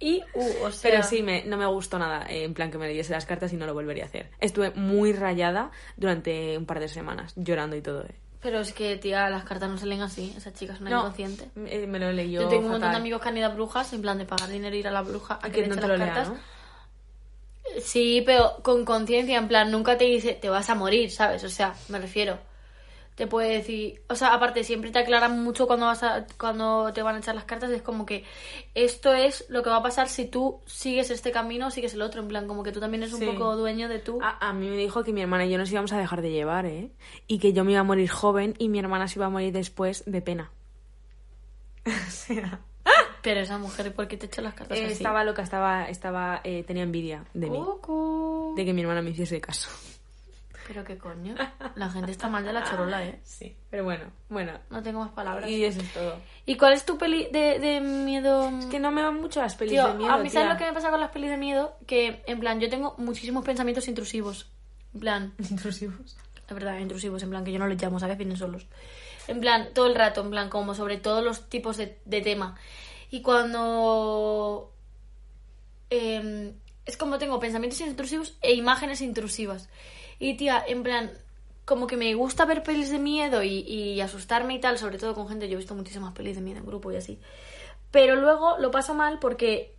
Y, 0.02 0.24
uh, 0.34 0.64
o 0.64 0.72
sea... 0.72 0.92
Pero 0.92 1.04
sí, 1.04 1.22
me- 1.22 1.44
no 1.46 1.58
me 1.58 1.66
gustó 1.68 2.00
nada, 2.00 2.26
eh, 2.28 2.44
en 2.44 2.54
plan 2.56 2.72
que 2.72 2.78
me 2.80 2.88
leyese 2.88 3.14
las 3.14 3.26
cartas 3.26 3.54
y 3.54 3.56
no 3.56 3.68
lo 3.68 3.74
volvería 3.76 4.04
a 4.04 4.08
hacer. 4.08 4.30
Estuve 4.40 4.72
muy 4.72 5.14
rayada 5.14 5.72
durante 5.96 6.58
un 6.58 6.66
par 6.66 6.80
de 6.80 6.88
semanas, 6.90 7.34
llorando 7.36 7.76
y 7.76 7.82
todo. 7.82 8.04
eh. 8.04 8.16
Pero 8.42 8.60
es 8.60 8.74
que, 8.74 8.98
tía, 8.98 9.30
las 9.30 9.44
cartas 9.44 9.70
no 9.70 9.78
se 9.78 9.86
leen 9.86 10.02
así. 10.02 10.34
Esa 10.36 10.52
chica 10.52 10.74
es 10.74 10.82
una 10.82 10.90
No, 10.90 10.98
inconsciente. 11.02 11.48
eh, 11.68 11.86
me 11.86 12.00
lo 12.00 12.12
leyó 12.12 12.42
Yo 12.42 12.48
tengo 12.50 12.64
un 12.66 12.72
montón 12.72 12.90
de 12.90 12.98
amigos 12.98 13.22
que 13.22 13.30
han 13.30 13.38
ido 13.38 13.46
a 13.46 13.50
brujas, 13.54 13.94
en 13.94 14.02
plan 14.02 14.18
de 14.18 14.26
pagar 14.26 14.50
dinero 14.50 14.76
e 14.76 14.80
ir 14.80 14.88
a 14.88 14.92
la 14.92 15.04
bruja 15.04 15.38
a 15.40 15.50
que, 15.52 15.68
no 15.68 15.76
te 15.76 15.82
las 15.82 15.90
lo 15.90 15.98
lea, 15.98 16.14
cartas. 16.14 16.30
¿no? 16.30 16.38
Sí, 17.84 18.24
pero 18.26 18.58
con 18.64 18.84
conciencia, 18.86 19.38
en 19.38 19.48
plan, 19.48 19.72
nunca 19.72 19.98
te 19.98 20.06
dice, 20.06 20.34
te 20.34 20.50
vas 20.50 20.70
a 20.70 20.76
morir, 20.76 21.12
¿sabes? 21.12 21.44
O 21.44 21.50
sea, 21.50 21.76
me 21.90 22.00
refiero. 22.00 22.40
Te 23.16 23.28
puede 23.28 23.50
decir, 23.50 24.02
o 24.08 24.16
sea, 24.16 24.34
aparte 24.34 24.64
siempre 24.64 24.90
te 24.90 24.98
aclaran 25.00 25.44
mucho 25.44 25.68
cuando 25.68 25.86
vas 25.86 26.02
a, 26.02 26.26
cuando 26.40 26.92
te 26.94 27.04
van 27.04 27.16
a 27.16 27.20
echar 27.20 27.36
las 27.36 27.44
cartas, 27.44 27.70
es 27.70 27.82
como 27.82 28.06
que 28.06 28.24
esto 28.74 29.14
es 29.14 29.46
lo 29.50 29.62
que 29.64 29.70
va 29.70 29.78
a 29.78 29.84
pasar 29.84 30.08
si 30.08 30.26
tú 30.26 30.60
sigues 30.66 31.12
este 31.12 31.32
camino 31.32 31.68
o 31.68 31.72
sigues 31.72 31.94
el 31.94 32.02
otro, 32.02 32.22
en 32.22 32.30
plan, 32.30 32.48
como 32.48 32.64
que 32.64 32.72
tú 32.72 32.80
también 32.80 33.04
eres 33.04 33.16
Sí. 33.16 33.24
un 33.26 33.34
poco 33.36 33.56
dueño 33.58 33.90
de 33.90 34.00
tú. 34.00 34.20
A, 34.24 34.50
a 34.50 34.54
mí 34.54 34.68
me 34.70 34.78
dijo 34.78 35.04
que 35.04 35.12
mi 35.14 35.22
hermana 35.22 35.46
y 35.46 35.52
yo 35.52 35.58
nos 35.58 35.70
íbamos 35.72 35.92
a 35.94 35.98
dejar 36.00 36.22
de 36.22 36.32
llevar, 36.32 36.66
¿eh? 36.66 36.90
Y 37.28 37.38
que 37.40 37.54
yo 37.54 37.64
me 37.64 37.74
iba 37.74 37.82
a 37.82 37.84
morir 37.84 38.10
joven 38.10 38.56
y 38.58 38.70
mi 38.70 38.80
hermana 38.80 39.08
se 39.08 39.20
iba 39.20 39.26
a 39.28 39.30
morir 39.30 39.52
después 39.54 40.04
de 40.08 40.22
pena. 40.22 40.50
o 41.86 42.10
sea, 42.12 42.60
Pero 43.22 43.42
esa 43.42 43.58
mujer, 43.58 43.94
¿por 43.94 44.08
qué 44.08 44.18
te 44.18 44.26
echa 44.28 44.42
las 44.42 44.54
cartas 44.56 44.78
eh, 44.78 44.86
así? 44.86 44.94
estaba 44.94 45.24
loca, 45.24 45.44
estaba, 45.44 45.86
estaba, 45.90 46.42
eh, 46.44 46.64
tenía 46.64 46.84
envidia 46.84 47.26
de 47.34 47.50
mí, 47.50 47.58
Cucu. 47.58 48.54
de 48.56 48.66
que 48.66 48.74
mi 48.74 48.82
hermana 48.82 49.02
me 49.04 49.12
hiciese 49.12 49.40
caso. 49.42 49.70
Pero 50.72 50.86
qué 50.86 50.98
coño. 50.98 51.36
La 51.76 51.90
gente 51.90 52.12
está 52.14 52.30
mal 52.30 52.46
de 52.46 52.54
la 52.54 52.64
chorola, 52.64 53.04
¿eh? 53.06 53.20
Sí, 53.26 53.54
pero 53.70 53.84
bueno, 53.84 54.06
bueno. 54.30 54.54
No 54.70 54.82
tengo 54.82 55.02
más 55.02 55.12
palabras. 55.12 55.50
Y 55.50 55.66
eso 55.66 55.82
es 55.82 55.92
todo. 55.92 56.16
¿Y 56.46 56.56
cuál 56.56 56.72
es 56.72 56.86
tu 56.86 56.98
peli 56.98 57.28
de, 57.30 57.60
de 57.60 57.82
miedo? 57.82 58.48
Es 58.58 58.68
que 58.68 58.80
no 58.80 58.90
me 58.90 59.02
van 59.04 59.20
mucho 59.20 59.42
las 59.42 59.56
pelis 59.56 59.74
Tío, 59.74 59.88
de 59.90 59.94
miedo, 59.96 60.14
a 60.14 60.18
mí 60.20 60.30
sabes 60.30 60.48
tía. 60.48 60.54
lo 60.54 60.58
que 60.58 60.66
me 60.66 60.72
pasa 60.72 60.90
con 60.90 61.02
las 61.02 61.12
pelis 61.12 61.30
de 61.30 61.36
miedo, 61.36 61.76
que 61.86 62.24
en 62.26 62.40
plan 62.40 62.62
yo 62.62 62.70
tengo 62.70 62.96
muchísimos 63.00 63.44
pensamientos 63.44 63.86
intrusivos. 63.90 64.50
En 64.94 65.00
plan, 65.02 65.34
Intrusivos. 65.52 66.16
la 66.48 66.54
verdad, 66.54 66.78
intrusivos, 66.80 67.22
en 67.22 67.30
plan 67.32 67.44
que 67.44 67.52
yo 67.52 67.60
no 67.60 67.68
los 67.68 67.82
llamo, 67.82 68.00
¿sabes? 68.00 68.18
Vienen 68.18 68.38
solos. 68.38 68.66
En 69.28 69.42
plan, 69.42 69.74
todo 69.74 69.88
el 69.88 69.96
rato, 69.96 70.22
en 70.22 70.30
plan, 70.30 70.50
como 70.50 70.74
sobre 70.74 70.96
todos 70.98 71.22
los 71.22 71.50
tipos 71.50 71.76
de, 71.76 72.00
de 72.06 72.22
tema. 72.22 72.56
Y 73.10 73.22
cuando... 73.22 74.74
em, 75.90 76.54
es 76.86 76.96
como 76.98 77.18
tengo 77.18 77.40
pensamientos 77.40 77.80
intrusivos 77.82 78.38
e 78.42 78.54
imágenes 78.54 79.02
intrusivas. 79.02 79.68
Y 80.22 80.36
tía, 80.36 80.64
en 80.68 80.84
plan, 80.84 81.12
como 81.66 81.88
que 81.88 81.98
me 81.98 82.14
gusta 82.14 82.46
ver 82.46 82.62
pelis 82.62 82.92
de 82.92 83.00
miedo 83.00 83.42
y, 83.42 83.60
y 83.68 84.00
asustarme 84.02 84.54
y 84.54 84.60
tal, 84.60 84.78
sobre 84.78 85.00
todo 85.00 85.16
con 85.16 85.28
gente. 85.28 85.48
Yo 85.50 85.56
he 85.56 85.58
visto 85.58 85.74
muchísimas 85.74 86.14
pelis 86.14 86.36
de 86.36 86.42
miedo 86.42 86.60
en 86.60 86.66
grupo 86.66 86.92
y 86.92 86.96
así. 86.96 87.20
Pero 87.90 88.16
luego 88.16 88.58
lo 88.60 88.70
paso 88.70 88.94
mal 88.94 89.18
porque 89.20 89.74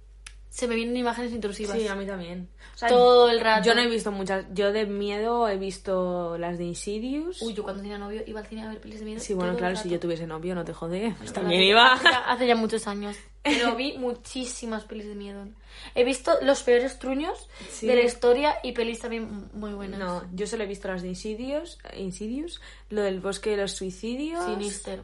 se 0.50 0.66
me 0.66 0.74
vienen 0.74 0.96
imágenes 0.96 1.32
intrusivas. 1.32 1.78
Sí, 1.78 1.86
a 1.86 1.94
mí 1.94 2.04
también. 2.04 2.48
O 2.74 2.78
sea, 2.78 2.88
Todo 2.88 3.30
el 3.30 3.40
rato. 3.40 3.64
Yo 3.64 3.74
no 3.74 3.82
he 3.82 3.88
visto 3.88 4.10
muchas. 4.10 4.44
Yo 4.52 4.72
de 4.72 4.84
miedo 4.84 5.48
he 5.48 5.56
visto 5.56 6.36
las 6.38 6.58
de 6.58 6.64
Insidious. 6.64 7.40
Uy, 7.40 7.54
yo 7.54 7.62
cuando 7.62 7.82
tenía 7.82 7.98
novio 7.98 8.22
iba 8.26 8.40
al 8.40 8.46
cine 8.46 8.64
a 8.64 8.68
ver 8.68 8.80
pelis 8.80 8.98
de 8.98 9.06
miedo. 9.06 9.20
sí, 9.20 9.32
bueno, 9.32 9.56
claro, 9.56 9.76
si 9.76 9.88
yo 9.88 10.00
tuviese 10.00 10.26
novio, 10.26 10.54
no 10.54 10.64
te 10.64 10.74
jode. 10.74 11.14
Pues 11.18 11.32
también 11.32 11.62
iba. 11.62 11.92
Hace 11.94 12.04
ya, 12.04 12.18
hace 12.26 12.46
ya 12.48 12.56
muchos 12.56 12.86
años. 12.86 13.16
Pero 13.42 13.74
vi 13.76 13.98
muchísimas 13.98 14.84
pelis 14.84 15.06
de 15.06 15.14
miedo. 15.14 15.46
He 15.94 16.04
visto 16.04 16.38
los 16.42 16.62
peores 16.62 16.98
truños 16.98 17.48
Sí. 17.70 17.86
de 17.86 17.96
la 17.96 18.02
historia 18.02 18.58
y 18.62 18.72
pelis 18.72 19.00
también 19.00 19.48
muy 19.52 19.72
buenas. 19.72 19.98
No, 19.98 20.24
yo 20.32 20.46
solo 20.46 20.64
he 20.64 20.66
visto 20.66 20.88
las 20.88 21.02
de 21.02 21.08
Insidious, 21.08 21.78
Insidious, 21.96 22.60
lo 22.90 23.02
del 23.02 23.20
bosque 23.20 23.50
de 23.50 23.56
los 23.58 23.72
suicidios. 23.72 24.44
Sinister. 24.44 25.02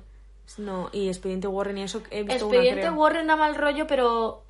No, 0.56 0.88
y 0.92 1.08
Expediente 1.08 1.46
Warren 1.46 1.78
y 1.78 1.82
eso 1.82 2.02
he 2.10 2.22
visto 2.22 2.46
Expediente 2.46 2.80
una, 2.80 2.90
creo. 2.90 3.00
Warren 3.02 3.26
da 3.26 3.36
mal 3.36 3.54
rollo, 3.54 3.86
pero. 3.86 4.44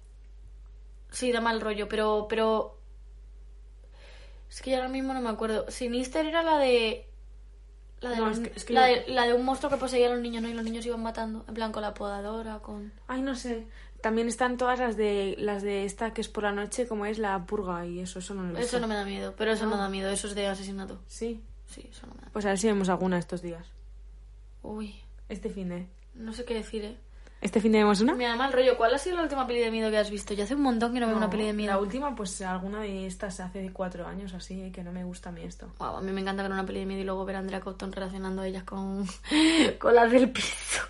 Sí, 1.11 1.33
da 1.33 1.41
mal 1.41 1.61
rollo, 1.61 1.89
pero. 1.89 2.27
pero... 2.29 2.77
Es 4.51 4.63
que 4.63 4.71
yo 4.71 4.77
ahora 4.77 4.89
mismo 4.89 5.13
no 5.13 5.21
me 5.21 5.29
acuerdo. 5.31 5.71
Sinister 5.71 6.25
era 6.27 6.43
la 6.43 6.59
de. 6.59 7.08
La 8.01 8.11
de, 8.11 8.17
No, 8.17 8.27
los- 8.29 8.39
es 8.39 8.49
que- 8.49 8.53
es 8.57 8.65
que 8.65 8.73
la, 8.75 8.89
yo- 8.91 9.03
de, 9.07 9.09
la 9.13 9.27
de 9.27 9.35
un 9.35 9.45
monstruo 9.45 9.71
que 9.71 9.77
poseía 9.77 10.07
a 10.07 10.11
los 10.11 10.21
niños, 10.21 10.43
¿no? 10.43 10.49
Y 10.49 10.55
los 10.55 10.65
niños 10.65 10.87
iban 10.87 11.03
matando. 11.03 11.45
En 11.49 11.55
plan, 11.55 11.73
con 11.73 11.83
la 11.83 11.95
podadora, 11.95 12.61
con. 12.61 12.93
Ay, 13.09 13.23
no 13.23 13.35
sé. 13.35 13.67
También 14.01 14.29
están 14.29 14.57
todas 14.57 14.79
las 14.79 14.97
de 14.97 15.35
las 15.39 15.63
de 15.65 15.85
esta 15.85 16.13
que 16.15 16.21
es 16.21 16.29
por 16.29 16.45
la 16.45 16.53
noche, 16.53 16.87
como 16.87 17.05
es 17.07 17.19
la 17.19 17.45
purga 17.47 17.85
y 17.85 17.99
eso, 17.99 18.21
eso 18.21 18.35
no 18.35 18.45
lo. 18.45 18.57
Eso 18.59 18.79
no 18.79 18.87
me 18.87 18.95
da 18.95 19.05
miedo, 19.05 19.35
pero 19.37 19.51
eso 19.51 19.65
no, 19.65 19.73
No. 19.73 19.79
da 19.79 19.89
miedo, 19.89 20.09
eso 20.11 20.29
es 20.29 20.37
de 20.37 20.47
asesinato. 20.47 21.01
Sí. 21.09 21.43
Sí, 21.67 21.89
eso 21.91 22.07
no 22.07 22.15
me 22.15 22.21
da 22.23 22.29
Pues 22.33 22.45
a 22.47 22.51
ver 22.51 22.59
si 22.59 22.69
vemos 22.69 22.89
alguna 22.89 23.19
estos 23.19 23.43
días. 23.43 23.67
Uy, 24.63 24.95
Este 25.29 25.51
fin 25.51 25.69
de. 25.69 25.89
no 26.15 26.33
sé 26.33 26.45
qué 26.45 26.55
decir, 26.55 26.85
¿eh? 26.85 26.97
¿Este 27.41 27.61
fin 27.61 27.71
de 27.73 27.79
vemos 27.79 28.01
una? 28.01 28.15
Me 28.15 28.25
da 28.25 28.35
mal 28.35 28.53
rollo. 28.53 28.77
¿Cuál 28.77 28.95
ha 28.95 28.99
sido 28.99 29.17
la 29.17 29.23
última 29.23 29.47
peli 29.47 29.61
de 29.61 29.71
miedo 29.71 29.91
que 29.91 29.99
has 29.99 30.11
visto? 30.11 30.35
Yo 30.35 30.43
hace 30.45 30.55
un 30.57 30.63
montón 30.63 30.93
que 30.93 30.99
no 31.01 31.07
veo 31.07 31.17
una 31.17 31.31
peli 31.31 31.47
de 31.47 31.53
miedo. 31.53 31.73
La 31.73 31.79
última, 31.79 32.15
pues 32.17 32.41
alguna 32.43 32.81
de 32.81 33.07
estas 33.07 33.39
hace 33.39 33.71
cuatro 33.73 34.07
años 34.09 34.35
así, 34.35 34.73
que 34.73 34.83
no 34.83 34.91
me 34.91 35.05
gusta 35.05 35.29
a 35.29 35.33
mí 35.33 35.43
esto. 35.45 35.69
Guau, 35.79 35.97
a 35.99 36.01
mí 36.01 36.11
me 36.11 36.21
encanta 36.21 36.43
ver 36.43 36.51
una 36.51 36.67
peli 36.67 36.81
de 36.81 36.87
miedo 36.87 37.01
y 37.03 37.05
luego 37.05 37.25
ver 37.25 37.37
a 37.37 37.39
Andrea 37.39 37.61
Cotton 37.61 37.93
relacionando 37.93 38.43
a 38.43 38.47
ellas 38.49 38.65
con, 38.65 39.07
con 39.79 39.95
las 39.95 40.11
del 40.11 40.31
piso. 40.31 40.83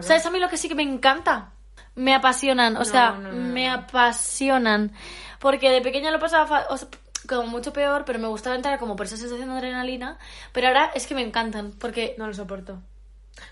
¿Sabes 0.00 0.24
a 0.26 0.30
mí 0.30 0.38
lo 0.38 0.48
que 0.48 0.56
sí 0.58 0.68
que 0.68 0.74
me 0.76 0.82
encanta? 0.84 1.50
Me 1.96 2.14
apasionan, 2.14 2.76
o 2.76 2.80
No, 2.80 2.84
sea, 2.84 3.12
no, 3.12 3.32
no, 3.32 3.52
me 3.52 3.68
apasionan. 3.70 4.92
Porque 5.40 5.70
de 5.70 5.80
pequeña 5.80 6.10
lo 6.10 6.18
pasaba 6.20 6.46
fa- 6.46 6.66
o 6.70 6.76
sea, 6.76 6.88
como 7.28 7.46
mucho 7.48 7.72
peor, 7.72 8.04
pero 8.04 8.18
me 8.18 8.28
gustaba 8.28 8.54
entrar 8.56 8.78
como 8.78 8.94
por 8.96 9.06
esa 9.06 9.16
sensación 9.16 9.48
de 9.48 9.54
adrenalina. 9.56 10.18
Pero 10.52 10.68
ahora 10.68 10.90
es 10.94 11.06
que 11.06 11.14
me 11.14 11.22
encantan, 11.22 11.72
porque 11.78 12.14
No 12.18 12.26
lo 12.26 12.34
soporto. 12.34 12.78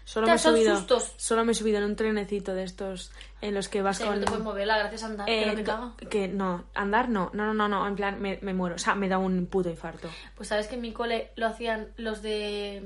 Solo 0.04 0.26
me, 0.26 0.34
he 0.34 0.38
son 0.38 0.54
subido, 0.54 0.76
sustos. 0.76 1.12
solo 1.16 1.44
me 1.44 1.52
he 1.52 1.54
subido 1.54 1.78
en 1.78 1.84
un 1.84 1.96
trenecito 1.96 2.54
de 2.54 2.64
estos 2.64 3.10
en 3.40 3.54
los 3.54 3.68
que 3.68 3.82
vas 3.82 3.98
con... 3.98 4.10
no 4.14 4.20
te 4.20 4.26
puedes 4.26 4.44
moverla 4.44 4.78
gracias 4.78 5.02
a 5.02 5.06
andar, 5.06 5.26
que 5.26 5.42
Eh, 5.42 5.46
no 5.46 5.54
te 5.54 5.64
caga. 5.64 5.92
que 6.10 6.28
no, 6.28 6.64
andar 6.74 7.08
no, 7.08 7.30
no, 7.32 7.46
no, 7.46 7.54
no, 7.54 7.68
no, 7.68 7.86
en 7.88 7.96
plan 7.96 8.20
me, 8.20 8.38
me 8.42 8.54
muero, 8.54 8.76
o 8.76 8.78
sea, 8.78 8.94
me 8.94 9.08
da 9.08 9.18
un 9.18 9.46
puto 9.46 9.68
infarto. 9.70 10.08
Pues 10.36 10.48
sabes 10.48 10.68
que 10.68 10.76
en 10.76 10.80
mi 10.82 10.92
cole 10.92 11.30
lo 11.36 11.46
hacían 11.46 11.88
los 11.96 12.22
de... 12.22 12.80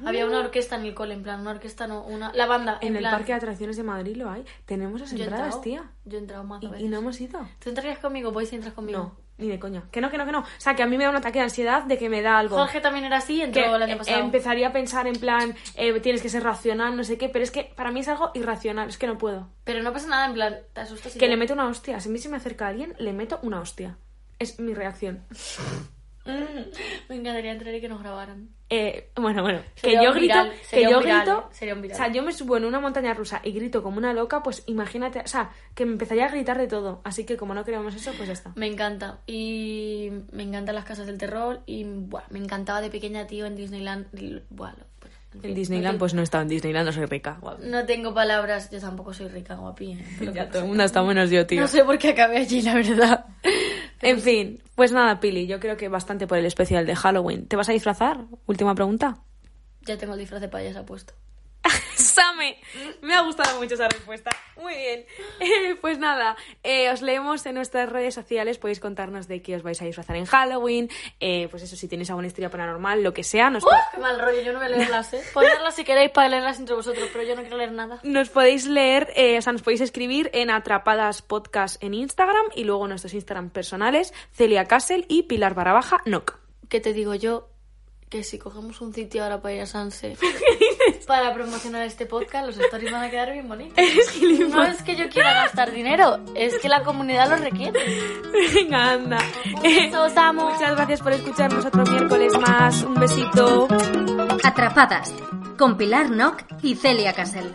mm, 0.00 0.06
Había 0.06 0.26
una 0.26 0.40
orquesta 0.40 0.76
en 0.76 0.82
mi 0.82 0.94
cole, 0.94 1.14
en 1.14 1.22
plan, 1.22 1.40
una 1.40 1.52
orquesta 1.52 1.86
no, 1.86 2.02
una... 2.02 2.32
La 2.32 2.46
banda, 2.46 2.78
en, 2.80 2.88
En 2.88 2.96
el 2.96 3.02
plan... 3.02 3.12
parque 3.14 3.32
de 3.32 3.36
atracciones 3.38 3.76
de 3.76 3.82
Madrid 3.84 4.16
lo 4.16 4.28
hay. 4.30 4.44
Tenemos 4.64 5.00
las 5.00 5.10
Yo 5.12 5.18
he 5.18 5.22
entradas, 5.22 5.46
entrado, 5.56 5.62
tía. 5.62 5.90
Yo 6.04 6.16
he 6.18 6.20
entrado 6.20 6.44
más 6.44 6.62
Y, 6.62 6.66
veces. 6.66 6.84
y 6.84 6.88
no 6.88 6.98
hemos 6.98 7.20
ido. 7.20 7.48
¿Tú 7.60 7.68
entrarías 7.68 7.98
conmigo? 8.00 8.32
Voy 8.32 8.46
si 8.46 8.56
entras 8.56 8.74
conmigo. 8.74 8.98
No, 8.98 9.16
ni 9.38 9.48
de 9.48 9.58
coña. 9.58 9.84
Que 9.90 10.00
no, 10.00 10.10
que 10.10 10.18
no, 10.18 10.26
que 10.26 10.32
no. 10.32 10.40
O 10.40 10.44
sea, 10.58 10.74
que 10.74 10.82
a 10.82 10.86
mí 10.86 10.98
me 10.98 11.04
da 11.04 11.10
un 11.10 11.16
ataque 11.16 11.38
de 11.38 11.44
ansiedad 11.44 11.84
de 11.84 11.96
que 11.96 12.08
me 12.08 12.20
da 12.22 12.38
algo. 12.38 12.56
Jorge 12.56 12.80
también 12.80 13.04
era 13.04 13.18
así, 13.18 13.40
entró 13.40 13.62
que 13.62 13.68
el 13.74 13.82
año 13.82 13.96
pasado. 13.98 14.18
empezaría 14.20 14.68
a 14.68 14.72
pensar 14.72 15.06
en 15.06 15.16
plan, 15.16 15.54
eh, 15.76 15.98
tienes 16.00 16.20
que 16.22 16.28
ser 16.28 16.42
racional, 16.42 16.96
no 16.96 17.04
sé 17.04 17.16
qué, 17.18 17.28
pero 17.28 17.42
es 17.44 17.50
que 17.50 17.64
para 17.76 17.90
mí 17.92 18.00
es 18.00 18.08
algo 18.08 18.30
irracional, 18.34 18.88
es 18.88 18.98
que 18.98 19.06
no 19.06 19.16
puedo. 19.16 19.48
Pero 19.64 19.82
no 19.82 19.92
pasa 19.92 20.08
nada, 20.08 20.26
en 20.26 20.34
plan, 20.34 20.56
te 20.72 20.80
asustas 20.80 21.14
y 21.16 21.18
Que 21.18 21.26
ya. 21.26 21.30
le 21.30 21.36
meto 21.36 21.54
una 21.54 21.66
hostia. 21.68 22.00
Si 22.00 22.08
a 22.08 22.12
mí 22.12 22.18
se 22.18 22.28
me 22.28 22.36
acerca 22.36 22.66
alguien, 22.68 22.94
le 22.98 23.12
meto 23.12 23.38
una 23.42 23.60
hostia. 23.60 23.96
Es 24.38 24.58
mi 24.60 24.74
reacción. 24.74 25.24
Me 27.08 27.14
encantaría 27.16 27.52
entrar 27.52 27.74
y 27.74 27.80
que 27.80 27.88
nos 27.88 28.00
grabaran. 28.02 28.50
Eh, 28.70 29.10
bueno, 29.16 29.42
bueno, 29.42 29.60
que 29.80 29.94
yo 29.94 30.12
grito, 30.12 30.20
viral, 30.20 30.52
que 30.70 30.82
yo 30.82 31.00
viral, 31.00 31.24
grito, 31.24 31.48
sería 31.52 31.74
un 31.74 31.80
viral. 31.80 31.94
o 31.94 31.98
sea, 31.98 32.12
yo 32.12 32.22
me 32.22 32.32
subo 32.32 32.58
en 32.58 32.66
una 32.66 32.80
montaña 32.80 33.14
rusa 33.14 33.40
y 33.42 33.52
grito 33.52 33.82
como 33.82 33.96
una 33.96 34.12
loca, 34.12 34.42
pues 34.42 34.62
imagínate, 34.66 35.20
o 35.20 35.26
sea, 35.26 35.50
que 35.74 35.86
me 35.86 35.92
empezaría 35.92 36.26
a 36.26 36.28
gritar 36.28 36.58
de 36.58 36.66
todo, 36.66 37.00
así 37.04 37.24
que 37.24 37.38
como 37.38 37.54
no 37.54 37.64
queremos 37.64 37.94
eso, 37.94 38.12
pues 38.16 38.26
ya 38.26 38.34
está. 38.34 38.52
Me 38.56 38.66
encanta. 38.66 39.20
Y 39.26 40.10
me 40.32 40.42
encantan 40.42 40.74
las 40.74 40.84
casas 40.84 41.06
del 41.06 41.18
terror. 41.18 41.60
Y 41.66 41.84
buah, 41.84 42.24
me 42.30 42.38
encantaba 42.38 42.80
de 42.80 42.90
pequeña, 42.90 43.26
tío, 43.26 43.46
en 43.46 43.56
Disneyland. 43.56 44.06
buah, 44.50 44.74
en 45.42 45.54
Disneyland, 45.54 45.94
no 45.94 45.98
pues 45.98 46.14
no 46.14 46.20
he 46.20 46.24
estado 46.24 46.42
en 46.42 46.48
Disneyland, 46.48 46.86
no 46.86 46.92
soy 46.92 47.06
rica. 47.06 47.38
tengo, 47.40 47.58
no 47.58 47.86
tengo 47.86 48.14
palabras. 48.14 48.70
Yo 48.70 48.80
tampoco 48.80 49.12
soy 49.12 49.28
rica, 49.28 49.54
guapi. 49.54 49.92
¿eh? 49.92 50.04
Pero 50.18 50.32
Ya 50.32 50.48
todo 50.48 50.62
el 50.62 50.68
mundo 50.68 50.84
está 50.84 51.02
menos 51.02 51.30
yo, 51.30 51.46
tío. 51.46 51.60
No 51.60 51.68
sé 51.68 51.84
por 51.84 51.98
qué 51.98 52.10
acabé 52.10 52.38
allí, 52.38 52.62
la 52.62 52.74
verdad. 52.74 53.26
En 54.00 54.20
fin, 54.20 54.62
pues 54.76 54.92
nada, 54.92 55.18
Pili, 55.18 55.48
yo 55.48 55.58
creo 55.58 55.76
que 55.76 55.88
bastante 55.88 56.28
por 56.28 56.38
el 56.38 56.46
especial 56.46 56.86
de 56.86 56.94
Halloween. 56.94 57.48
¿Te 57.48 57.56
vas 57.56 57.68
a 57.68 57.72
disfrazar? 57.72 58.26
Última 58.46 58.72
pregunta. 58.76 59.18
Ya 59.82 59.98
tengo 59.98 60.12
el 60.12 60.20
disfraz 60.20 60.40
de 60.40 60.48
payasa 60.48 60.86
puesto. 60.86 61.14
Me 63.02 63.14
ha 63.14 63.22
gustado 63.22 63.58
mucho 63.58 63.74
esa 63.74 63.88
respuesta. 63.88 64.30
Muy 64.56 64.74
bien. 64.74 65.04
Eh, 65.40 65.76
pues 65.80 65.98
nada, 65.98 66.36
eh, 66.62 66.90
os 66.90 67.00
leemos 67.00 67.46
en 67.46 67.54
nuestras 67.54 67.88
redes 67.88 68.14
sociales. 68.14 68.58
Podéis 68.58 68.80
contarnos 68.80 69.28
de 69.28 69.40
qué 69.40 69.54
os 69.56 69.62
vais 69.62 69.80
a 69.80 69.84
disfrazar 69.84 70.16
en 70.16 70.24
Halloween. 70.24 70.90
Eh, 71.20 71.48
pues 71.50 71.62
eso, 71.62 71.76
si 71.76 71.86
tenéis 71.88 72.10
alguna 72.10 72.26
historia 72.26 72.50
paranormal, 72.50 73.02
lo 73.02 73.14
que 73.14 73.22
sea, 73.22 73.50
nos, 73.50 73.64
¡Uh! 73.64 73.68
¡Qué 73.94 74.00
mal 74.00 74.18
rollo! 74.18 74.42
Yo 74.42 74.52
no 74.52 74.58
voy 74.58 74.66
a 74.66 74.70
leerlas, 74.70 75.14
¿eh? 75.14 75.22
Ponedlas 75.32 75.74
si 75.74 75.84
queréis 75.84 76.10
para 76.10 76.28
leerlas 76.28 76.58
entre 76.58 76.74
vosotros, 76.74 77.08
pero 77.12 77.24
yo 77.24 77.36
no 77.36 77.42
quiero 77.42 77.56
leer 77.56 77.72
nada. 77.72 78.00
nos 78.02 78.28
podéis 78.30 78.66
leer, 78.66 79.12
o 79.38 79.42
sea, 79.42 79.52
nos 79.52 79.62
podéis 79.62 79.80
escribir 79.80 80.30
en 80.34 80.50
Atrapadas 80.50 81.22
Podcast 81.22 81.82
en 81.82 81.94
Instagram 81.94 82.46
y 82.54 82.64
luego 82.64 82.88
nuestros 82.88 83.14
Instagram 83.14 83.50
personales, 83.50 84.12
Celia 84.32 84.64
Castle 84.64 85.04
y 85.08 85.24
Pilar 85.24 85.54
Barrabaja 85.54 85.98
Noc. 86.04 86.38
¿Qué 86.68 86.80
te 86.80 86.92
digo 86.92 87.14
yo? 87.14 87.48
Que 88.08 88.24
si 88.24 88.38
cogemos 88.38 88.80
un 88.80 88.94
sitio 88.94 89.22
ahora 89.22 89.40
para 89.40 89.54
ir 89.54 89.60
a 89.60 89.66
Sanse 89.66 90.16
para 91.06 91.34
promocionar 91.34 91.82
este 91.82 92.06
podcast, 92.06 92.46
los 92.46 92.58
stories 92.58 92.90
van 92.90 93.04
a 93.04 93.10
quedar 93.10 93.32
bien 93.32 93.48
bonitos. 93.48 93.76
No 94.48 94.64
es 94.64 94.82
que 94.82 94.96
yo 94.96 95.08
quiera 95.08 95.34
gastar 95.34 95.72
dinero, 95.72 96.18
es 96.34 96.58
que 96.58 96.68
la 96.68 96.82
comunidad 96.82 97.28
lo 97.28 97.36
requiere. 97.36 97.78
Venga, 98.54 98.92
anda. 98.92 99.18
os 100.00 100.16
amo. 100.16 100.50
Muchas 100.50 100.74
gracias 100.74 101.00
por 101.00 101.12
escucharnos 101.12 101.64
otro 101.64 101.84
miércoles 101.84 102.32
más. 102.38 102.82
Un 102.82 102.94
besito. 102.94 103.68
Atrapadas, 104.42 105.14
con 105.58 105.76
Pilar 105.76 106.10
Nock 106.10 106.42
y 106.62 106.76
Celia 106.76 107.12
Casel. 107.12 107.54